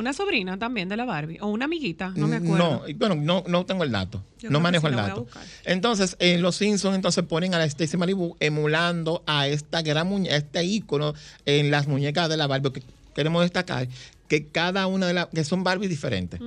[0.00, 2.56] una sobrina también de la Barbie o una amiguita, no me acuerdo.
[2.56, 4.24] No, bueno, no, no tengo el dato.
[4.40, 5.26] Yo no manejo sí el dato.
[5.64, 10.36] Entonces, en Los Simpsons, entonces ponen a la Stacy Malibu emulando a esta gran muñeca,
[10.36, 11.14] este ícono
[11.46, 12.72] en las muñecas de la Barbie.
[12.72, 12.82] Que
[13.14, 13.88] queremos destacar
[14.28, 16.40] que cada una de las, que son Barbies diferentes.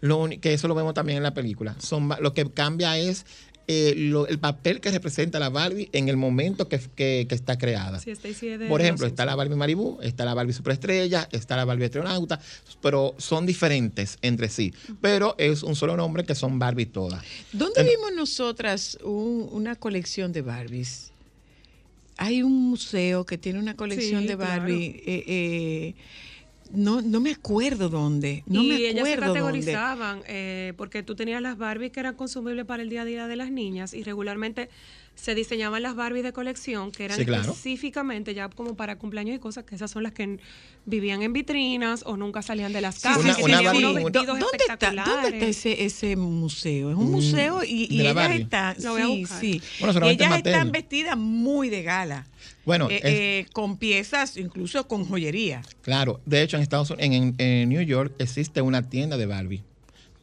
[0.00, 1.76] Lo que eso lo vemos también en la película.
[1.78, 3.24] Son, lo que cambia es
[3.66, 7.56] eh, lo- el papel que representa la Barbie en el momento que, que- que está
[7.56, 7.98] creada.
[8.00, 8.12] Sí,
[8.68, 12.40] Por ejemplo, está la Barbie Malibu, está la Barbie Superestrella, está la Barbie Astronauta,
[12.82, 14.74] pero son diferentes entre sí.
[15.00, 17.22] Pero es un solo nombre que son Barbie todas.
[17.52, 21.10] ¿Dónde En- vimos nosotras un- una colección de Barbies?
[22.16, 24.60] Hay un museo que tiene una colección Sí, de claro.
[24.62, 25.02] Barbie.
[25.04, 25.94] eh, eh,
[26.74, 28.42] no, no me acuerdo dónde.
[28.46, 32.14] No y me ellas se acuerdo categorizaban eh, porque tú tenías las Barbies que eran
[32.14, 34.68] consumibles para el día a día de las niñas y regularmente
[35.14, 37.42] se diseñaban las Barbies de colección que eran Sí, claro.
[37.52, 40.38] específicamente ya como para cumpleaños y cosas que esas son las que
[40.86, 43.78] vivían en vitrinas o nunca salían de las Sí, casas Una- que una tenían Barbie-
[43.78, 45.22] unos un- vestidos ¿Dónde está, espectaculares.
[45.22, 46.90] ¿Dónde está ese, ese museo?
[46.90, 49.40] Es un Mm, museo y, ellas están, Lo voy a sí, buscar.
[49.40, 49.62] sí.
[49.80, 52.26] Bueno, y solamente ellas están vestidas muy de gala.
[52.66, 55.62] Bueno, Eh, es- eh, con piezas, incluso con joyería.
[55.82, 56.20] claro.
[56.26, 59.62] De hecho, en Estados Unidos, en, en- en New York, existe una tienda de Barbie.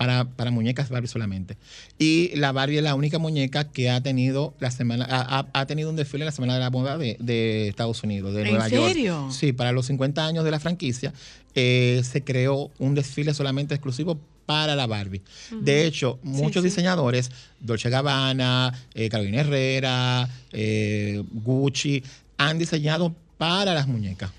[0.01, 1.57] Para, para muñecas Barbie solamente.
[1.99, 5.91] Y la Barbie es la única muñeca que ha tenido la semana, ha, ha- tenido
[5.91, 8.67] un desfile en la Semana de la Moda de, de Estados Unidos, de ¿En Nueva
[8.67, 8.87] York.
[8.87, 9.27] serio?
[9.31, 11.13] Sí, para los 50 años de la franquicia,
[11.53, 15.21] eh, se creó un desfile solamente exclusivo para la Barbie.
[15.51, 17.29] De hecho, muchos diseñadores,
[17.59, 22.03] Dolce Gabbana, eh, Carolina Herrera, eh, Gucci,
[22.37, 24.31] han diseñado para las muñecas.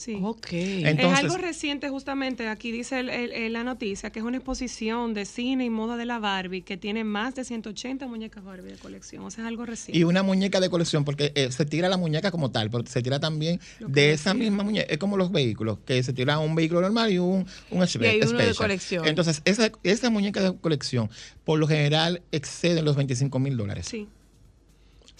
[0.00, 0.18] Sí.
[0.22, 0.46] Ok.
[0.52, 5.12] es algo reciente, justamente, aquí dice el- el- el- la noticia, que es una exposición
[5.14, 8.78] de cine y moda de la Barbie que tiene más de 180 muñecas Barbie de
[8.78, 9.24] colección.
[9.24, 9.98] O sea, es algo reciente.
[9.98, 13.02] Y una muñeca de colección, porque eh, se tira la muñeca como tal, pero se
[13.02, 14.44] tira también de esa decía.
[14.50, 14.86] misma muñeca.
[14.92, 18.20] Es como los vehículos, que se tira un vehículo normal y un, un Y hay
[18.22, 19.06] uno de colección.
[19.06, 21.10] Entonces, esa, esa muñeca de colección,
[21.44, 23.86] por lo general, excede los 25 mil dólares.
[23.86, 24.08] Sí.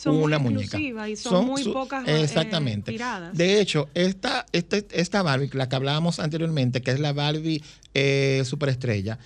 [0.03, 1.09] Son una muy muñeca.
[1.09, 2.93] y son, muy pocas eh, Exactamente.
[2.93, 3.37] tiradas.
[3.37, 8.43] De hecho, esta, este- esta Barbie, la que hablábamos anteriormente, que es la Barbie eh,
[8.47, 9.19] superestrella,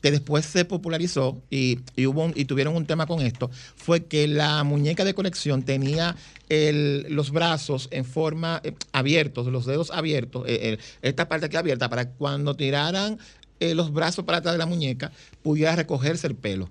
[0.00, 4.04] que después se popularizó y, y hubo un- y tuvieron un tema con esto, fue
[4.04, 6.14] que la muñeca de colección tenía
[6.48, 10.46] el- los brazos en forma eh, abiertos, los dedos abiertos,
[11.02, 13.18] esta parte aquí abierta, para cuando tiraran
[13.60, 15.10] eh, los brazos para atrás de la muñeca,
[15.42, 16.68] pudiera recogerse el pelo.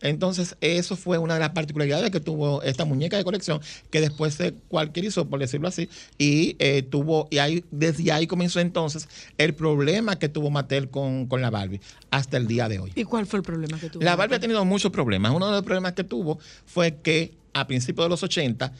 [0.00, 4.34] Entonces, eso fue una de las particularidades que tuvo esta muñeca de colección, que después
[4.34, 5.88] se cualquierizó, por decirlo así,
[6.18, 11.26] y eh, tuvo, y ahí, desde ahí comenzó entonces el problema que tuvo Mattel con,
[11.26, 11.80] con la Barbie
[12.10, 12.92] hasta el día de hoy.
[12.94, 14.04] ¿Y cuál fue el problema que tuvo?
[14.04, 15.32] La Barbie ha tenido muchos problemas.
[15.34, 18.72] Uno de los problemas que tuvo fue que a principios de los 80,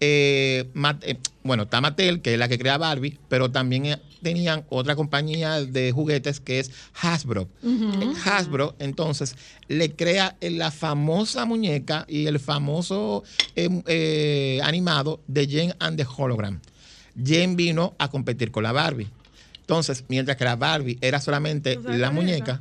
[0.00, 0.68] eh,
[1.02, 4.96] eh, bueno, está Mattel, que es la que crea Barbie, pero también eh, tenían otra
[4.96, 6.70] compañía de juguetes que es
[7.00, 7.48] Hasbro.
[8.24, 9.36] Hasbro, entonces,
[9.68, 13.22] le crea la famosa muñeca y el famoso
[13.54, 16.60] eh, eh, animado de Jane and the Hologram.
[17.22, 19.08] Jane vino a competir con la Barbie.
[19.60, 22.60] Entonces, mientras que la Barbie era solamente ¿Tú sabes la muñeca,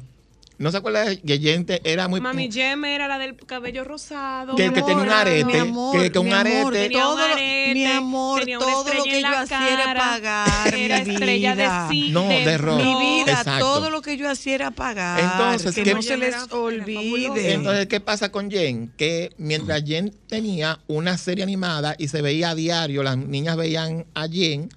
[0.59, 2.21] ¿no se acuerda de que Jane te- era muy...
[2.21, 4.55] Mami Jem era la del cabello rosado.
[4.55, 7.15] Que- que tenía un arete, Mi amor, que- que un mi amor, arete- Tenía un
[7.15, 11.53] todo lo- arete, mi amor, todo lo que yo hacía era pagar, Era mi estrella
[11.55, 11.87] vida.
[11.87, 12.09] de sí.
[12.11, 12.77] No, de rock.
[12.77, 13.59] Mi vida, Exacto.
[13.65, 15.19] todo lo que yo hacía era pagar.
[15.19, 17.53] Entonces, que ¿qué- no se les Era- olvide.
[17.53, 18.93] Entonces, ¿qué pasa con Jen?
[18.95, 24.05] Que mientras Jen tenía una serie animada y se veía a diario, las niñas veían
[24.13, 24.69] a Jen,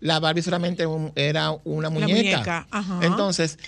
[0.00, 2.14] la Barbie solamente un- era una muñeca.
[2.16, 3.00] muñeca, ajá.
[3.02, 3.58] Entonces,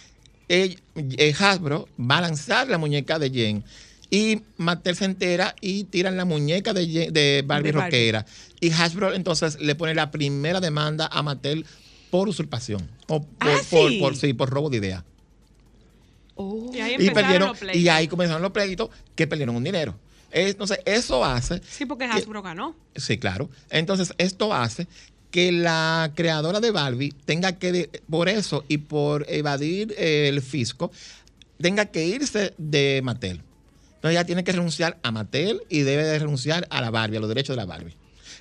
[0.52, 3.64] eh, Hasbro va a lanzar la muñeca de Jen.
[4.10, 7.90] Y Mattel se entera y tiran la muñeca de, Jen- de Barbie De Barbie.
[7.90, 8.26] rockera.
[8.60, 11.64] Y Hasbro entonces le pone la primera demanda a Mattel
[12.10, 12.90] por usurpación.
[13.06, 13.98] O por, Ah, por- sí.
[14.00, 15.04] por- sí, por robo de idea.
[16.34, 16.70] Oh.
[16.74, 19.94] Y ahí Y, empezaron perdieron, y ahí comenzaron los pleitos que perdieron un dinero.
[20.32, 21.60] Entonces, eso hace.
[21.68, 22.74] Sí, porque que- Hasbro ganó.
[22.96, 23.50] Sí, claro.
[23.68, 24.86] Entonces, esto hace
[25.30, 30.90] que la creadora de Barbie tenga que, por eso y por evadir eh, el fisco,
[31.60, 33.42] tenga que irse de Mattel.
[33.96, 37.20] Entonces, ella tiene que renunciar a Mattel y debe de renunciar a la Barbie, a
[37.20, 37.94] los derechos de la Barbie.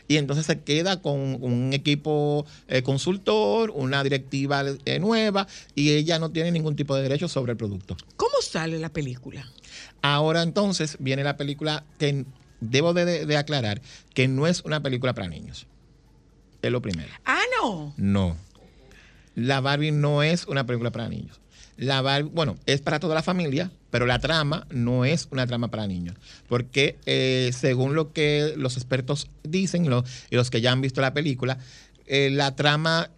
[0.08, 6.18] Y entonces se queda con un equipo eh, consultor, una directiva eh, nueva, y ella
[6.18, 7.96] no tiene ningún tipo de derecho sobre el producto.
[8.16, 9.46] ¿Cómo sale la película?
[10.02, 12.26] Ahora entonces viene la película que
[12.60, 13.82] debo de, de- de aclarar
[14.16, 15.68] que no es una película para niños.
[16.62, 17.10] Es lo primero.
[17.26, 17.94] Ah, no.
[17.98, 18.38] No.
[19.36, 21.40] La Barbie no es una película para niños.
[21.78, 25.70] La Barbie, bueno, es para toda la familia, pero la trama no es una trama
[25.70, 26.16] para niños.
[26.50, 31.00] Porque eh, según lo que los expertos dicen lo- y los que ya han visto
[31.00, 31.58] la película,
[32.06, 33.10] eh, la trama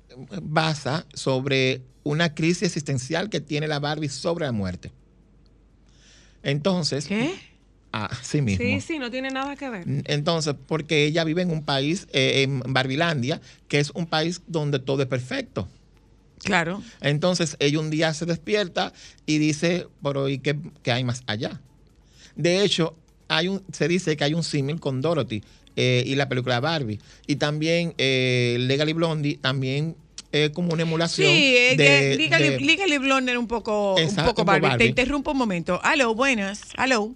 [0.44, 4.92] basa sobre una crisis existencial que tiene la Barbie sobre la muerte.
[6.44, 7.34] Entonces, ¿Qué?
[7.92, 8.64] Así mismo.
[8.66, 9.84] Sí, sí, no tiene nada que ver.
[10.06, 14.80] Entonces, porque ella vive en un país, eh, en Barbilandia, que es un país donde
[14.80, 15.68] todo es perfecto.
[16.44, 16.82] Claro.
[17.02, 18.94] Entonces, ella un día se despierta
[19.26, 21.62] y dice, pero ¿y qué, qué hay más allá?
[22.36, 22.96] De hecho,
[23.28, 25.44] hay un, se dice que hay un símil con Dorothy
[25.76, 27.00] eh, y la película Barbie.
[27.28, 29.96] Y también eh, Legally Blondie también
[30.32, 34.16] es como una emulación Sí, eh, de, Legally, de- Legally Blonde era un poco, un
[34.16, 34.62] poco Barbie.
[34.68, 34.78] Barbie.
[34.86, 35.80] Te interrumpo un momento.
[35.84, 36.62] Aló, buenas.
[36.78, 37.14] Aló.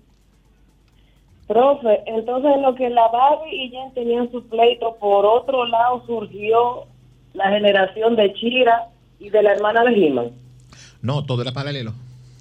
[1.48, 6.04] Profe, entonces en lo que la Barbie y Jen tenían su pleito, por otro lado
[6.08, 6.86] surgió
[7.34, 8.88] la generación de Chira
[9.20, 10.32] y de la hermana de He-Man.
[11.02, 11.93] No, todo era paralelo.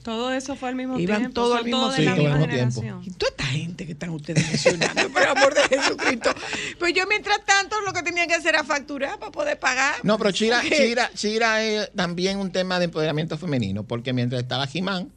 [0.03, 1.35] Todo eso fue al mismo Iban tiempo.
[1.41, 2.83] todo al mismo Sí, mismo tiempo.
[3.05, 6.31] Y toda esta gente que están ustedes mencionando, por amor de Jesucristo.
[6.79, 9.95] Pues yo, mientras tanto, lo que tenía que hacer era facturar para poder pagar.
[10.03, 14.67] No, pero Chira, Chira, Chira es también un tema de empoderamiento femenino, porque mientras estaba
[14.67, 15.11] Jimán,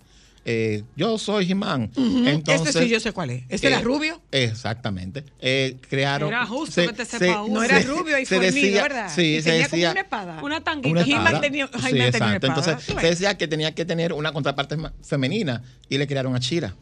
[0.49, 1.91] eh, yo soy Jimán.
[1.97, 3.43] Entonces, este sí, yo sé cuál es.
[3.49, 4.21] ¿Este era eh, rubio?
[4.31, 5.25] Exactamente.
[5.41, 6.29] Eh, crearon.
[6.29, 7.55] Era justo que te sepa uno.
[7.55, 9.11] No era rubio y se fornido, decía- ¿verdad?
[9.13, 9.91] Sí, Y se tenía como decía.
[9.91, 10.39] una espada.
[10.41, 11.01] Una tanguita.
[11.01, 11.41] Espada.
[11.41, 12.47] tenía- Sí, tenía una exacto.
[12.47, 12.71] espada.
[12.71, 16.73] Entonces, se decía que tenía que tener una contraparte femenina y le crearon a Chira.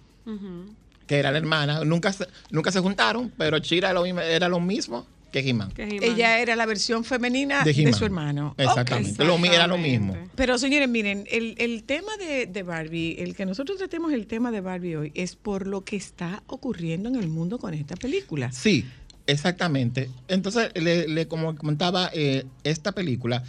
[1.08, 1.84] Que era la hermana.
[1.84, 5.08] Nunca se, nunca se juntaron, pero Chira era lo mismo, era lo mismo
[5.44, 5.74] que He-Man.
[5.78, 8.56] Ella era la versión femenina De su hermano.
[8.58, 9.24] Exactamente.
[9.26, 10.16] Lo era lo mismo.
[10.36, 14.52] Pero señores, miren, el, el tema de, de Barbie, el que nosotros tratemos el tema
[14.52, 18.52] de Barbie hoy, es por lo que está ocurriendo en el mundo con esta película.
[18.52, 18.86] Sí,
[19.28, 20.10] exactamente.
[20.28, 23.44] Entonces, le, le- como comentaba, eh, esta película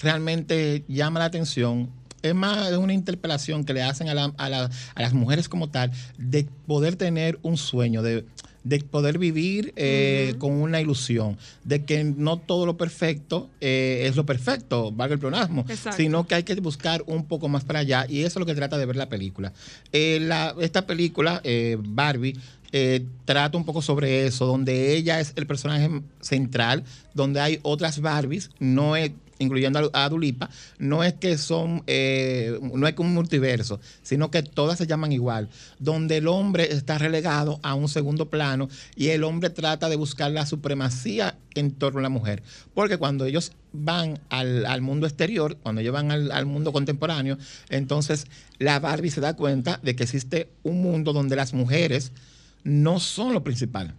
[0.00, 1.90] realmente llama la atención.
[2.22, 5.48] Es más de una interpelación que le hacen a, la- a la- a las mujeres
[5.48, 8.24] como tal de poder tener un sueño, de,
[8.64, 14.16] de poder vivir eh, con una ilusión, de que no todo lo perfecto eh, es
[14.16, 15.96] lo perfecto, valga el pleonasmo, Exacto.
[15.96, 18.54] sino que hay que buscar un poco más para allá y eso es lo que
[18.54, 19.52] trata de ver la película.
[19.92, 22.36] Eh, la- esta película, eh, Barbie,
[22.74, 25.90] eh, trata un poco sobre eso, donde ella es el personaje
[26.20, 26.84] central,
[27.14, 29.10] donde hay otras Barbies, no es
[29.42, 34.42] incluyendo a, Dulipa, no es que son, eh, no es que un multiverso, sino que
[34.42, 39.24] todas se llaman igual, donde el hombre está relegado a un segundo plano y el
[39.24, 42.42] hombre trata de buscar la supremacía en torno a la mujer.
[42.74, 47.36] Porque cuando ellos van al, al mundo exterior, cuando ellos van al, al mundo contemporáneo,
[47.68, 48.26] entonces
[48.58, 52.12] la Barbie se da cuenta de que existe un mundo donde las mujeres
[52.64, 53.94] no son lo principal.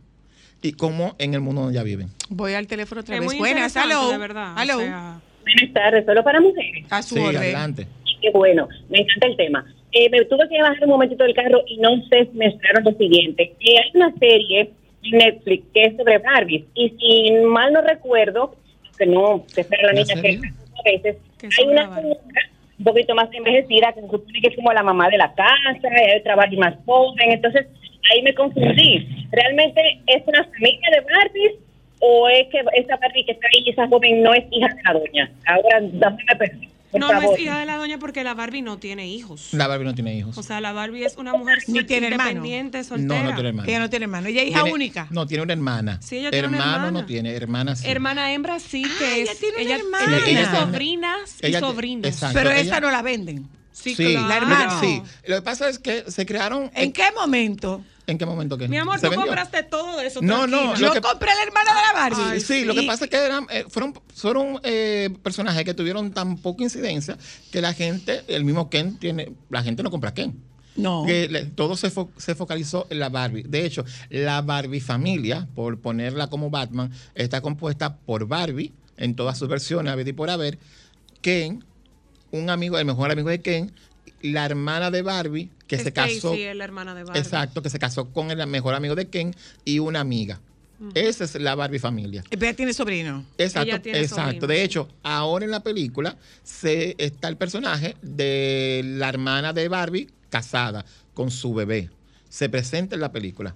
[0.62, 2.10] Y como en el mundo donde ya viven.
[2.30, 3.26] Voy al teléfono otra Es vez.
[3.28, 4.10] muy Buenas, interesante, hello.
[4.12, 4.56] de verdad.
[4.58, 4.78] o Hello.
[4.80, 6.86] sea, Buenas tardes, solo para mujeres.
[6.90, 7.38] a su Sí, orden.
[7.38, 7.88] adelante.
[8.22, 9.66] Qué bueno, me encanta el tema.
[9.92, 12.84] Eh, me tuve que bajar un momentito del carro y no sé si me mencionaron
[12.86, 13.54] lo siguiente.
[13.60, 14.72] que hay una serie
[15.04, 18.56] en Netflix que es sobre Barbies y si mal no recuerdo,
[18.98, 20.40] que no, que sea la ¿Una niña que serie?
[20.80, 22.02] a veces, Que hay una Barbie.
[22.14, 25.32] señora un poquito más envejecida que se supone que es como la mamá de la
[25.34, 27.68] casa, y hay otra Barbie más joven, entonces
[28.12, 29.28] ahí me confundí.
[29.32, 31.52] ¿Realmente es una familia de Barbies
[32.06, 34.94] o es que esa Barbie que está ahí, esa joven, no es hija de la
[34.94, 35.32] doña?
[35.48, 36.18] Ahora, dame.
[36.92, 39.50] Por No, no es hija de la doña porque la Barbie no tiene hijos.
[39.54, 40.38] La Barbie no tiene hijos.
[40.38, 42.30] O sea, la Barbie es una mujer Ni tiene hermano.
[42.30, 43.24] independiente, soltera.
[43.24, 43.68] no, no tiene hermano.
[43.70, 44.28] Ella no tiene hermano.
[44.28, 45.08] Ella es hija Tiene- única.
[45.10, 46.00] No, tiene una hermana.
[46.04, 46.92] Sí, ella tiene una Hermano hermana.
[47.02, 47.88] no tiene, hermana sí.
[47.90, 49.40] Hermana hembra sí Ah, que ella es.
[49.40, 50.06] tiene una ella, hermana.
[50.18, 52.08] ella tiene ella tiene- sobrinas y ella sobrinos.
[52.08, 52.34] exacto.
[52.38, 53.48] Pero ella- esa no la venden.
[53.72, 54.28] Sí, Sí, claro.
[54.28, 54.80] la hermana.
[54.80, 56.70] Sí, lo que pasa es que se crearon.
[56.76, 57.84] ¿En qué momento?
[58.06, 59.22] ¿En qué momento que Mi amor, tú vendió?
[59.22, 60.22] compraste todo eso.
[60.22, 60.88] No, no, tranquila.
[60.90, 62.32] Yo que- compré la hermana de la Barbie.
[62.34, 66.12] Ay, sí, lo que pasa es que eran, eh, fueron, fueron eh, personajes que tuvieron
[66.12, 67.18] tan poca incidencia
[67.52, 70.38] que la gente, el mismo Ken tiene, la gente no compra Ken.
[70.76, 71.04] No.
[71.06, 73.44] Que le- todo se, fo- se focalizó en la Barbie.
[73.44, 79.38] De hecho, la Barbie familia, por ponerla como Batman, está compuesta por Barbie en todas
[79.38, 80.58] sus versiones, a ver y por haber,
[81.22, 81.64] Ken,
[82.32, 83.72] un amigo, el mejor amigo de Ken,
[84.22, 86.34] la hermana de Barbie, que se casó.
[86.34, 87.20] es la hermana de Barbie.
[87.20, 90.40] Exacto, que se casó con el mejor amigo de Ken y una amiga.
[90.96, 92.24] Esa es la Barbie familia.
[92.30, 93.24] Ella tiene sobrino.
[93.38, 94.48] Exacto, Ella tiene exacto.
[94.48, 100.10] De hecho, ahora en la película se está el personaje de la hermana de Barbie
[100.30, 101.90] casada con su bebé.
[102.28, 103.56] Se presenta en la película.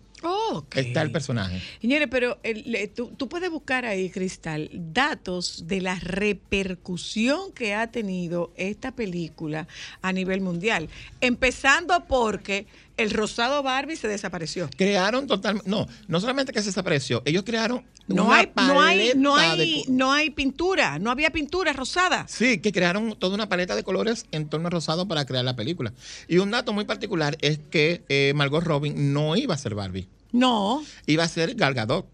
[0.75, 1.61] Está el personaje.
[1.81, 7.87] Señores, pero el- tú, tú puedes buscar ahí, Cristal, datos de la repercusión que ha
[7.91, 9.67] tenido esta película
[10.01, 10.89] a nivel mundial.
[11.21, 12.67] Empezando porque
[12.97, 14.69] el rosado Barbie se desapareció.
[14.75, 15.69] Crearon totalmente.
[15.69, 17.85] No, no solamente que se desapareció, ellos crearon.
[18.07, 21.73] No una hay, no, hay, no, paleta hay, de no hay pintura, no había pintura
[21.73, 22.25] rosada.
[22.27, 25.55] Sí, que crearon toda una paleta de colores en torno al rosado para crear la
[25.55, 25.93] película.
[26.27, 30.07] Y un dato muy particular es que eh, Margot Robin no iba a ser Barbie,
[30.32, 30.84] No.
[31.05, 32.05] iba a ser Gal Gadot,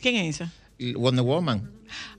[0.00, 0.52] ¿Quién es esa?
[0.96, 1.70] Wonder Woman.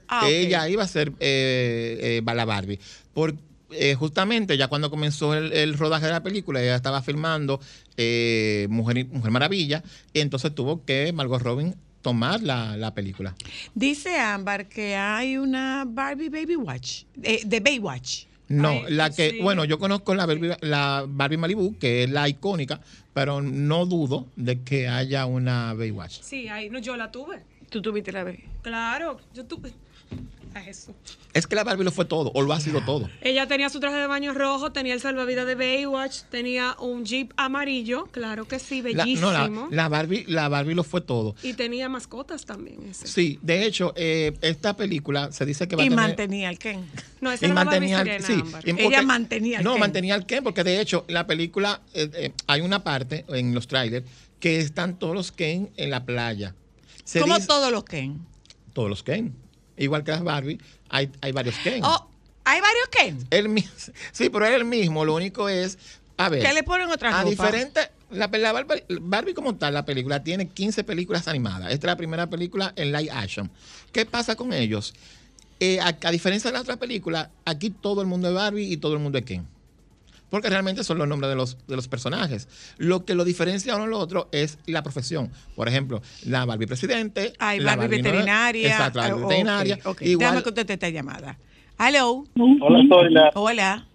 [0.07, 0.27] Ah.
[0.27, 2.79] Ella iba a ser eh, eh, la Barbie.
[3.13, 3.35] Por,
[3.71, 7.59] eh, justamente ya cuando comenzó el, el rodaje de la película, ella estaba filmando
[7.97, 13.35] eh, Mujer, Mujer Maravilla, y entonces tuvo que Margot Robin tomar la, la película.
[13.75, 18.25] Dice Ámbar que hay una Barbie Baby Watch, eh, de Baywatch.
[18.47, 19.39] No, Ay, la que, sí.
[19.41, 22.79] bueno, yo conozco la Barbie, la Barbie Malibu, que es la icónica,
[23.17, 26.21] pero no dudo de que haya una Baywatch.
[26.21, 27.41] Sí, ahí, no, yo la tuve.
[27.67, 28.43] Tú tuviste la Baby.
[28.61, 29.73] Claro, yo tuve.
[30.53, 30.95] A Jesús.
[31.33, 33.07] Es que la Barbie lo fue todo, o lo ha sido todo.
[33.21, 37.31] Ella tenía su traje de baño rojo, tenía el salvavidas de Baywatch, tenía un jeep
[37.37, 39.31] amarillo, claro que sí, La, bellísimo.
[39.31, 41.35] no, la, la Barbie, la Barbie lo fue todo.
[41.43, 43.05] Y tenía mascotas también ese.
[43.05, 46.03] Sí, de hecho, eh, esta película se dice que va Y a tener...
[46.07, 46.83] mantenía el Ken.
[47.21, 48.33] No, esa y era la Barbie mantenía sí,
[48.65, 49.79] y Ella porque- mantenía el no Ken.
[49.79, 53.67] mantenía el Ken porque de hecho la película eh, eh, hay una parte en los
[53.67, 54.07] trailers
[54.39, 56.55] que están todos los Ken en la playa
[57.03, 58.25] Se dice- todos los Ken.
[58.73, 59.35] todos los Ken
[59.77, 60.59] igual que las Barbie
[60.89, 62.07] hay, hay varios Ken Oh,
[62.43, 63.27] hay varios Ken.
[63.29, 63.63] El
[64.11, 65.77] sí pero es el mismo lo único es
[66.17, 67.29] a ver Que le ponen otra a ropa.
[67.29, 71.91] diferente la, la Barbie, Barbie como tal la película tiene 15 películas animadas esta es
[71.91, 73.51] la primera película en live action
[73.91, 74.93] ¿qué pasa con ellos?
[75.59, 78.77] Eh, a, a diferencia de la otra película aquí todo el mundo es Barbie y
[78.77, 79.45] todo el mundo es Ken
[80.29, 82.49] Porque realmente son los nombres de los, de los personajes.
[82.77, 85.31] Lo que lo diferencia uno del otro es la profesión.
[85.55, 87.33] Por ejemplo, la Barbie presidente.
[87.39, 88.67] Ay, la Barbie no- veterinaria.
[88.69, 89.79] Exacto, la Barbie Ah, veterinaria.
[90.01, 91.37] Igual- Déjame contestar esta llamada.
[91.79, 92.25] Hello.
[92.35, 93.31] Hola, soy la.
[93.35, 93.87] Hola.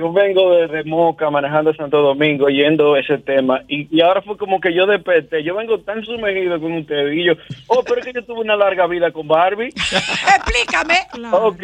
[0.00, 4.58] Yo vengo desde Moca manejando Santo Domingo yendo ese tema y, y ahora fue como
[4.58, 5.42] que yo desperté.
[5.44, 7.34] Yo vengo tan sumergido con ustedes y yo,
[7.66, 9.68] oh, pero es que yo tuve una larga vida con Barbie.
[9.74, 10.94] Explícame.
[11.34, 11.62] Ok,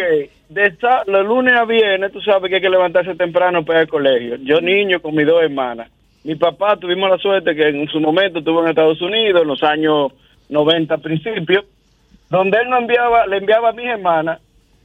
[0.51, 3.83] de sa- los lunes a viernes tú sabes que hay que levantarse temprano para ir
[3.85, 4.37] al colegio.
[4.43, 5.89] Yo niño con mis dos hermanas.
[6.23, 9.63] Mi papá tuvimos la suerte que en su momento estuvo en Estados Unidos en los
[9.63, 10.13] años
[10.51, 11.65] 90 principios,
[12.29, 14.41] donde él no enviaba, le enviaba a mis hermanas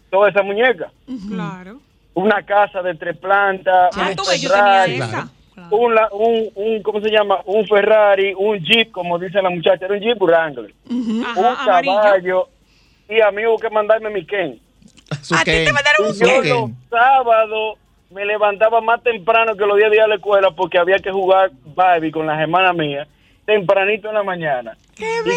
[0.09, 0.89] toda esa muñeca
[1.29, 1.79] Claro.
[2.13, 5.29] Una casa de tres plantas, Ah, un tú ves, yo tenía Ferrari, esa.
[5.69, 7.39] un, la- un, un, ¿cómo se llama?
[7.45, 11.93] Un Ferrari, un Jeep, como dice la muchacha, era un Jeep Wrangler, un Ajá, amarillo.
[12.01, 12.49] caballo,
[13.09, 14.59] y a mí hubo que mandarme mi Ken.
[15.09, 15.73] A ti te Ken.
[15.73, 16.75] mandaron un Y yo los Ken.
[16.89, 17.77] sábados
[18.09, 21.11] me levantaba más temprano que los días de ir a la escuela porque había que
[21.11, 23.07] jugar Barbie con las hermanas mías
[23.45, 24.77] tempranito en la mañana.
[24.95, 25.35] ¡Qué Y cuando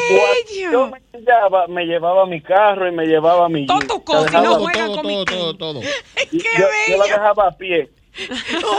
[0.60, 0.90] yo bello!
[1.12, 4.60] me llevaba, me llevaba mi carro y me llevaba mi Todo tu cosa, no Todo,
[4.64, 5.38] juegan todo, con mi todo, Ken.
[5.38, 5.80] todo, todo.
[6.30, 6.42] ¡Qué yo,
[6.88, 7.04] yo la bello!
[7.16, 7.90] dejaba a pie.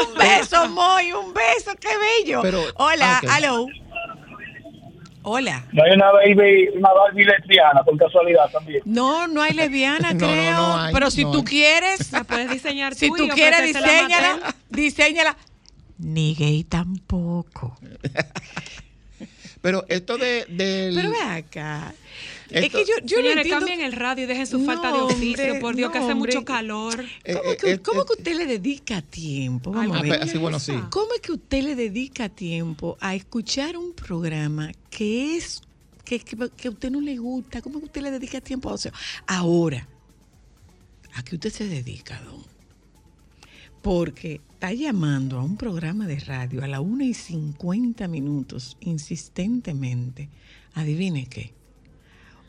[0.10, 2.42] Un beso, Moy, un beso, qué bello.
[2.42, 3.30] Pero- Hola, ok.
[3.38, 3.66] hello.
[5.28, 5.66] Hola.
[5.74, 8.82] No hay una baby, una Barbie lesbiana, por casualidad también.
[8.86, 10.52] No, no hay lesbiana, No, no, creo.
[10.58, 11.44] no hay, pero si no tú hay.
[11.46, 15.36] quieres, La puedes diseñar si tú quieres, diseñala, diseñala.
[15.98, 17.76] Ni gay tampoco.
[19.66, 20.94] Pero esto de, del.
[20.94, 21.96] Pero ve acá.
[22.52, 23.66] es que yo, yo no entiendo.
[23.66, 26.12] cambien el radio y dejen su No, falta de oficio, hombre, por Dios, que hace
[26.12, 26.34] hombre.
[26.36, 27.04] mucho calor.
[27.24, 29.72] eh, ¿Cómo, eh, que, eh, cómo eh, que usted le dedica tiempo?
[29.72, 30.20] Ay, Vamos a ah, ver.
[30.20, 30.74] pero- sí, bueno, sí.
[30.92, 35.62] ¿Cómo es que usted le dedica tiempo a escuchar un programa que es
[36.04, 37.64] que, que, que a usted no le gusta?
[37.64, 38.92] ¿Cómo que usted le dedica tiempo a eso?
[39.26, 39.88] Ahora,
[41.16, 42.46] ¿a qué usted se dedica, don?
[43.82, 50.28] Porque está llamando a un programa de radio a la 1 y 50 minutos insistentemente.
[50.74, 51.54] Adivine qué.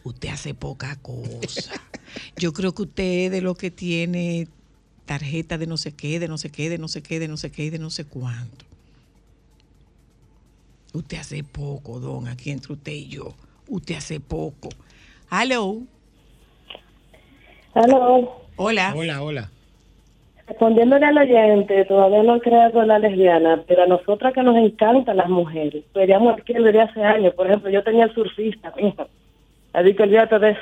[0.03, 1.79] Usted hace poca cosa.
[2.39, 4.49] Yo creo que usted es de lo que tiene
[5.05, 7.37] tarjeta de no sé qué, de no sé qué, de no sé qué, de no
[7.37, 8.65] sé qué de no sé cuánto.
[10.95, 13.35] Usted hace poco, don, aquí entre usted y yo.
[13.69, 14.71] Usted hace poco.
[15.31, 15.83] Hello.
[17.75, 18.47] Aló.
[18.57, 18.95] Hola.
[18.97, 19.51] Hola, hola.
[20.47, 25.17] Respondiéndole al oyente, todavía no he creado la lesbiana, pero a nosotras que nos encantan
[25.17, 27.35] las mujeres, veríamos que desde hace años.
[27.35, 29.09] Por ejemplo, yo tenía el surfista, mijo.
[29.73, 30.61] Así que olvídate de eso.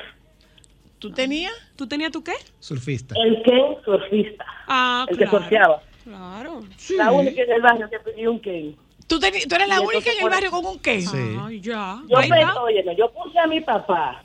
[0.97, 1.53] ¿Tú tenías?
[1.75, 2.33] ¿Tú tenías tu qué?
[2.59, 3.13] Surfista.
[3.23, 5.79] El Ken surfista, Ah, el que surfeaba.
[6.03, 6.61] Claro.
[6.97, 8.75] La única en el barrio que pedía un Ken.
[9.07, 11.01] ¿Tú, teni- tú eres la Y única en el barrio con un qué?
[11.01, 11.37] Sí.
[11.39, 11.99] Ay, ya.
[12.09, 12.59] Yo, Ahí pe- está.
[12.63, 14.23] óyeme, yo puse a mi papá,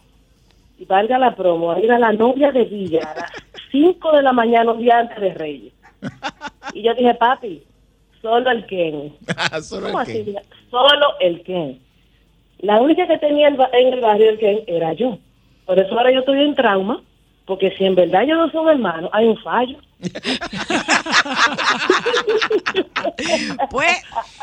[0.78, 3.14] y valga la promo, a ir a la novia de Villa
[3.70, 5.72] 5 de la mañana, un día antes de Reyes.
[6.74, 7.62] Y yo dije, papi,
[8.22, 9.12] solo el Ken.
[9.36, 10.24] Ah, Solo ¿Cómo el así?
[10.24, 10.36] Ken.
[10.70, 11.80] Solo el Ken.
[12.58, 13.58] La única que tenía en
[13.92, 15.18] el barrio el Ken era yo.
[15.66, 17.02] Por eso ahora yo estoy en trauma,
[17.46, 19.78] porque si en verdad ellos no son hermanos, hay un fallo.
[23.70, 23.96] Pues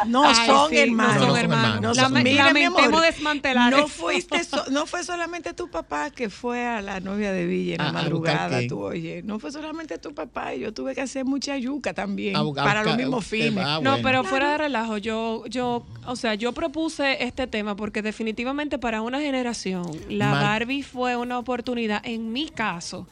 [0.06, 1.16] no Ay, son sí, hermanos.
[1.16, 1.76] No son No son hermanos.
[1.76, 1.98] hermanos.
[1.98, 6.10] son- Lame- mira, mi amor, lamentemos desmantelar No fuiste so- no fue solamente tu papá
[6.12, 9.22] que fue a la novia de Villa en la A- a buscar madrugada, tú oye,
[9.24, 12.64] no fue solamente tu papá, yo tuve que hacer mucha yuca también A bu- a
[12.64, 13.64] para los mismos eh, fines.
[13.66, 18.02] ah, No, pero fuera de relajo, yo, yo, o sea, yo propuse este tema porque
[18.02, 20.44] definitivamente para una generación la Mal.
[20.44, 23.08] Barbie fue una oportunidad, en mi caso,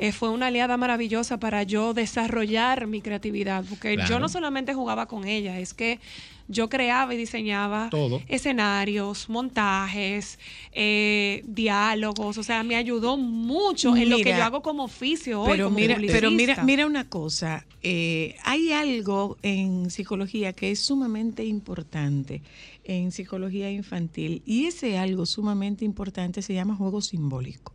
[0.00, 5.04] eh, fue una aliada maravillosa para yo desarrollar mi creatividad, porque yo no solamente jugaba
[5.06, 6.00] con ella, es que
[6.48, 8.22] yo creaba y diseñaba Todo.
[8.26, 10.38] escenarios, montajes,
[10.72, 15.50] eh, diálogos, o sea, me ayudó mucho en lo que yo hago como oficio hoy,
[15.50, 20.80] Pero como mira, pero mira, mira una cosa, eh, hay algo en psicología que es
[20.80, 22.40] sumamente importante
[22.84, 27.74] en psicología infantil y ese algo sumamente importante se llama juego simbólico.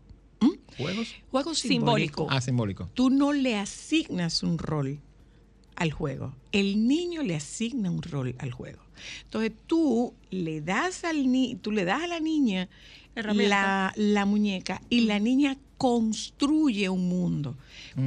[0.77, 1.15] ¿Juegos?
[1.31, 1.55] Juego Simbólico.
[1.55, 2.27] simbólico.
[2.29, 2.89] Ah, simbólico.
[2.93, 4.99] Tú no le asignas un rol
[5.75, 6.33] al juego.
[6.51, 8.81] El niño le asigna un rol al juego.
[9.23, 12.69] Entonces tú le das al ni tú le das a la niña
[13.15, 17.57] la, la muñeca y la niña construye un mundo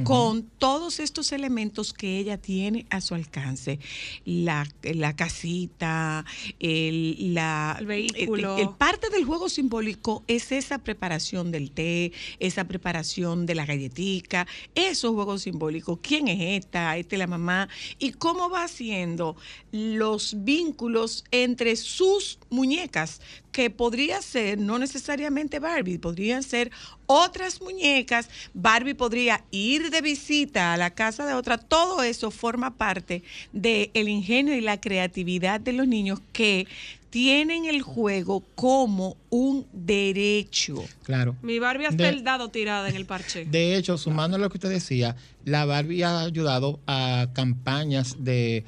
[0.03, 3.79] con todos estos elementos que ella tiene a su alcance.
[4.25, 6.25] La, la casita,
[6.59, 8.55] el, la, El vehículo.
[8.57, 13.65] el- el parte del juego simbólico es esa preparación del té, esa preparación de la
[13.65, 15.99] galletica, esos juegos simbólicos.
[16.01, 16.97] ¿Quién es esta?
[16.97, 17.67] Esta es la mamá.
[17.97, 19.35] Y cómo va haciendo
[19.71, 26.71] los vínculos entre sus muñecas, que podría ser no necesariamente Barbie, podrían ser
[27.07, 29.58] otras muñecas, Barbie podría ir
[29.91, 31.57] de visita a la casa de otra.
[31.57, 36.67] Todo eso forma parte del ingenio y la creatividad de los niños que
[37.09, 40.83] tienen el juego como un derecho.
[41.03, 41.35] Claro.
[41.41, 43.45] Mi Barbie hasta De- el dado tirada en el parche.
[43.45, 48.63] De hecho, sumando a lo que usted decía, la Barbie ha ayudado a campañas de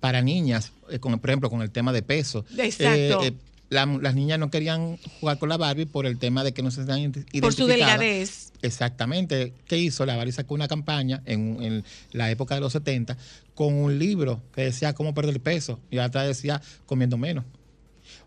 [0.00, 2.44] para niñas, eh, con, por ejemplo, con el tema de peso.
[2.58, 3.22] Exacto.
[3.24, 3.34] Eh, eh,
[3.72, 6.70] la- las niñas no querían jugar con la Barbie por el tema de que no
[6.70, 7.98] se están ident- Por su identificadas.
[8.00, 8.52] delgadez.
[8.62, 9.52] Exactamente.
[9.66, 10.04] ¿Qué hizo?
[10.06, 13.16] La Barbie sacó una campaña en, en la época de los 70
[13.54, 17.44] con un libro que decía cómo perder peso y atrás decía comiendo menos.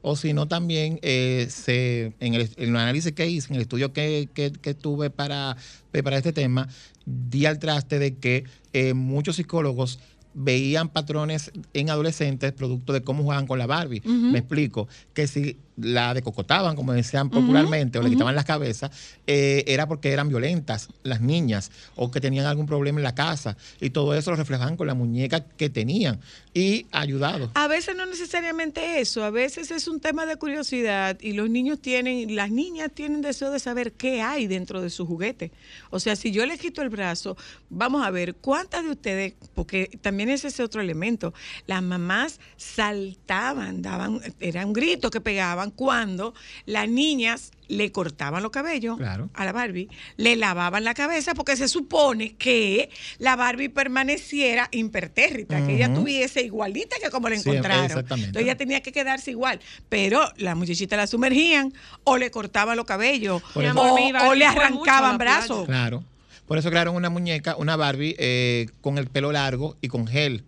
[0.02, 3.62] O si no, también eh, se, en, el, en el análisis que hice, en el
[3.64, 5.58] estudio que, que- que tuve para,
[6.04, 6.68] para este tema,
[7.06, 8.44] di al traste de que
[8.74, 10.00] eh, muchos psicólogos
[10.36, 14.02] veían patrones en adolescentes producto de cómo jugaban con la Barbie.
[14.06, 18.92] Me explico, que si la decocotaban, como decían popularmente, o le quitaban las cabezas,
[19.28, 23.58] eh, era porque eran violentas las niñas o que tenían algún problema en la casa.
[23.82, 26.20] Y todo eso lo reflejaban con la muñeca que tenían
[26.54, 27.52] y ayudado.
[27.56, 31.80] A veces no necesariamente eso, a veces es un tema de curiosidad y los niños
[31.82, 35.52] tienen, las niñas tienen deseo de saber qué hay dentro de su juguete.
[35.90, 37.36] O sea, si yo le quito el brazo,
[37.70, 41.34] vamos a ver cuántas de ustedes, porque también es ese otro elemento,
[41.68, 46.34] las mamás saltaban, daban, era un grito que pegaban cuando
[46.66, 49.30] las niñas le cortaban los cabellos Claro.
[49.34, 55.66] a la Barbie, le lavaban la cabeza porque se supone que la Barbie permaneciera impertérrita,
[55.66, 57.86] que ella tuviese igualita que como la Sí, encontraron.
[57.86, 58.28] exactamente.
[58.28, 59.60] Entonces ella tenía que quedarse igual,
[59.90, 63.94] pero las muchachitas la sumergían o le cortaban los cabellos Por o,
[64.30, 65.66] o le arrancaban brazos.
[65.66, 66.04] Claro.
[66.48, 70.44] Por eso crearon una muñeca, una Barbie eh, con el pelo largo y con gel.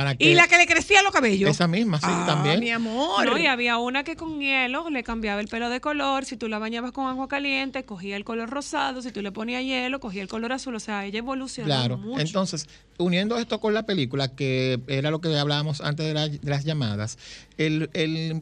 [0.00, 1.50] Para que Y la que le crecían los cabellos.
[1.50, 2.58] Esa misma, sí, Ah, también.
[2.60, 3.26] mi amor.
[3.26, 6.24] No, y había una que con hielo le cambiaba el pelo de color.
[6.24, 9.02] Si tú la bañabas con agua caliente, cogía el color rosado.
[9.02, 10.74] Si tú le ponías hielo, cogía el color azul.
[10.74, 11.98] O sea, ella evolucionó Claro.
[11.98, 12.18] mucho.
[12.18, 16.40] Entonces, uniendo esto con la película, que era lo que hablábamos antes de, la- de
[16.50, 17.18] las llamadas,
[17.58, 18.40] el, el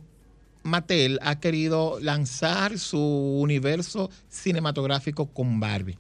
[0.62, 5.98] Mattel ha querido lanzar su universo cinematográfico con Barbie.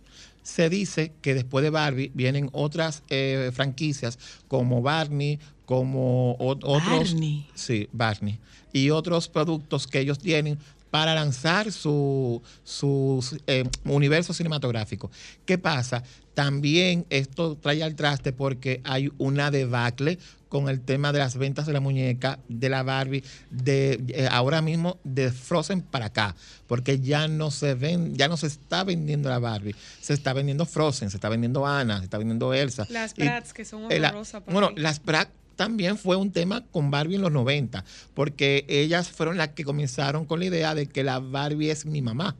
[0.48, 4.18] Se dice que después de Barbie vienen otras eh, franquicias
[4.48, 6.82] como Barney, como otros.
[6.86, 7.46] Barney.
[7.54, 8.38] Sí, Barney.
[8.72, 10.58] Y otros productos que ellos tienen
[10.90, 15.10] para lanzar su, su eh, universo cinematográfico.
[15.44, 16.02] ¿Qué pasa?
[16.34, 20.18] También esto trae al traste porque hay una debacle
[20.48, 24.62] con el tema de las ventas de la muñeca, de la Barbie, de eh, ahora
[24.62, 26.34] mismo de Frozen para acá,
[26.66, 30.64] porque ya no se ven, ya no se está vendiendo la Barbie, se está vendiendo
[30.64, 32.86] Frozen, se está vendiendo Anna, se está vendiendo Elsa.
[32.88, 34.76] Las Y- Bratz, que son eh, la- horrorosas Bueno, mí.
[34.80, 35.28] las Bratz
[35.58, 37.84] también fue un tema con Barbie en los 90,
[38.14, 42.00] porque ellas fueron las que comenzaron con la idea de que la Barbie es mi
[42.00, 42.36] mamá.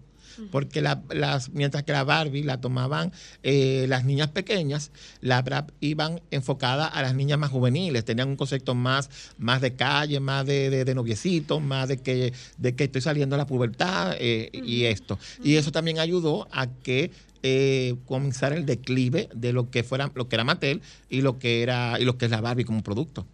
[0.53, 3.11] Porque la- las, mientras que la Barbie la tomaban
[3.43, 8.77] eh, las niñas pequeñas, Bratz iban enfocadas a las niñas más juveniles, tenían un concepto
[8.77, 13.01] más, más de calle, más de, de, de noviecito, más de que, de que estoy
[13.01, 15.19] saliendo a la pubertad eh, y esto.
[15.43, 17.11] Y eso también ayudó a que
[17.43, 21.63] eh, comenzara el declive de lo que fuera, lo que era Mattel y lo que
[21.63, 23.27] era, y lo que es la Barbie como producto.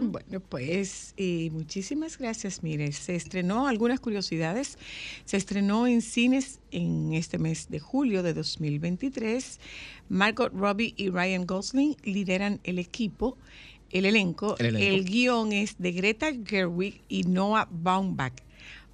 [0.00, 2.62] Bueno, pues eh, muchísimas gracias.
[2.62, 4.78] Mire, se estrenó algunas curiosidades.
[5.24, 9.60] Se estrenó en cines en este mes de julio de 2023.
[10.08, 13.36] Margot Robbie y Ryan Gosling lideran el equipo,
[13.90, 14.56] el elenco.
[14.58, 15.10] El elenco.
[15.10, 18.47] guion es de Greta Gerwig y Noah Baumbach.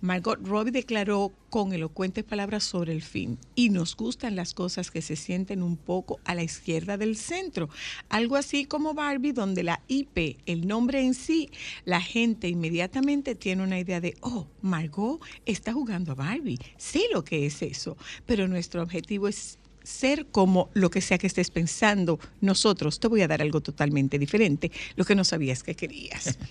[0.05, 3.39] Margot Robbie declaró con elocuentes palabras sobre el fin.
[3.55, 7.71] Y nos gustan las cosas que se sienten un poco a la izquierda del centro.
[8.11, 11.49] Algo así como Barbie, donde la IP, el nombre en sí,
[11.87, 16.59] la gente inmediatamente tiene una idea de, oh, Margot está jugando a Barbie.
[16.77, 17.97] Sí lo que es eso.
[18.27, 22.21] Pero nuestro objetivo es ser como lo que sea que estés pensando.
[22.43, 26.39] Nosotros te voy a dar algo totalmente diferente, lo que no sabías que querías.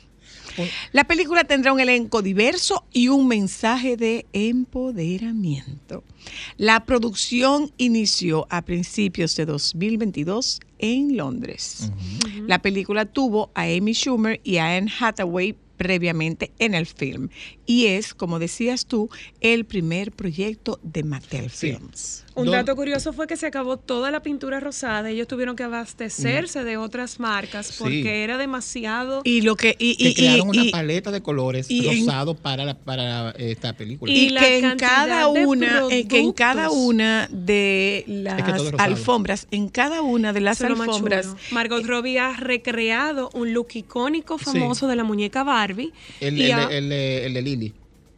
[0.92, 6.04] La película tendrá un elenco diverso y un mensaje de empoderamiento.
[6.58, 11.92] La producción inició a principios de 2022 en Londres.
[12.48, 17.30] La película tuvo a Amy Schumer y a Anne Hathaway previamente en el film
[17.66, 19.10] y es, como decías tú,
[19.42, 21.72] el primer proyecto de Mattel Sí.
[21.72, 22.24] Films.
[22.36, 25.10] Un dato curioso fue que se acabó toda la pintura rosada.
[25.10, 27.76] Ellos tuvieron que abastecerse de otras marcas Sí.
[27.80, 29.22] porque era demasiado.
[29.24, 32.06] Y lo que y, Que y- crearon y- una y- paleta de colores y en-
[32.06, 34.12] rosado para, la- para esta película.
[34.12, 38.40] Y y la que en cada de una eh, que en cada una de las
[38.62, 41.28] es alfombras en cada una de las alfombras.
[41.52, 45.92] Margot Robbie ha recreado un look icónico famoso de la muñeca Barbie.
[46.20, 47.74] el, y el- ha- el- el de Lily.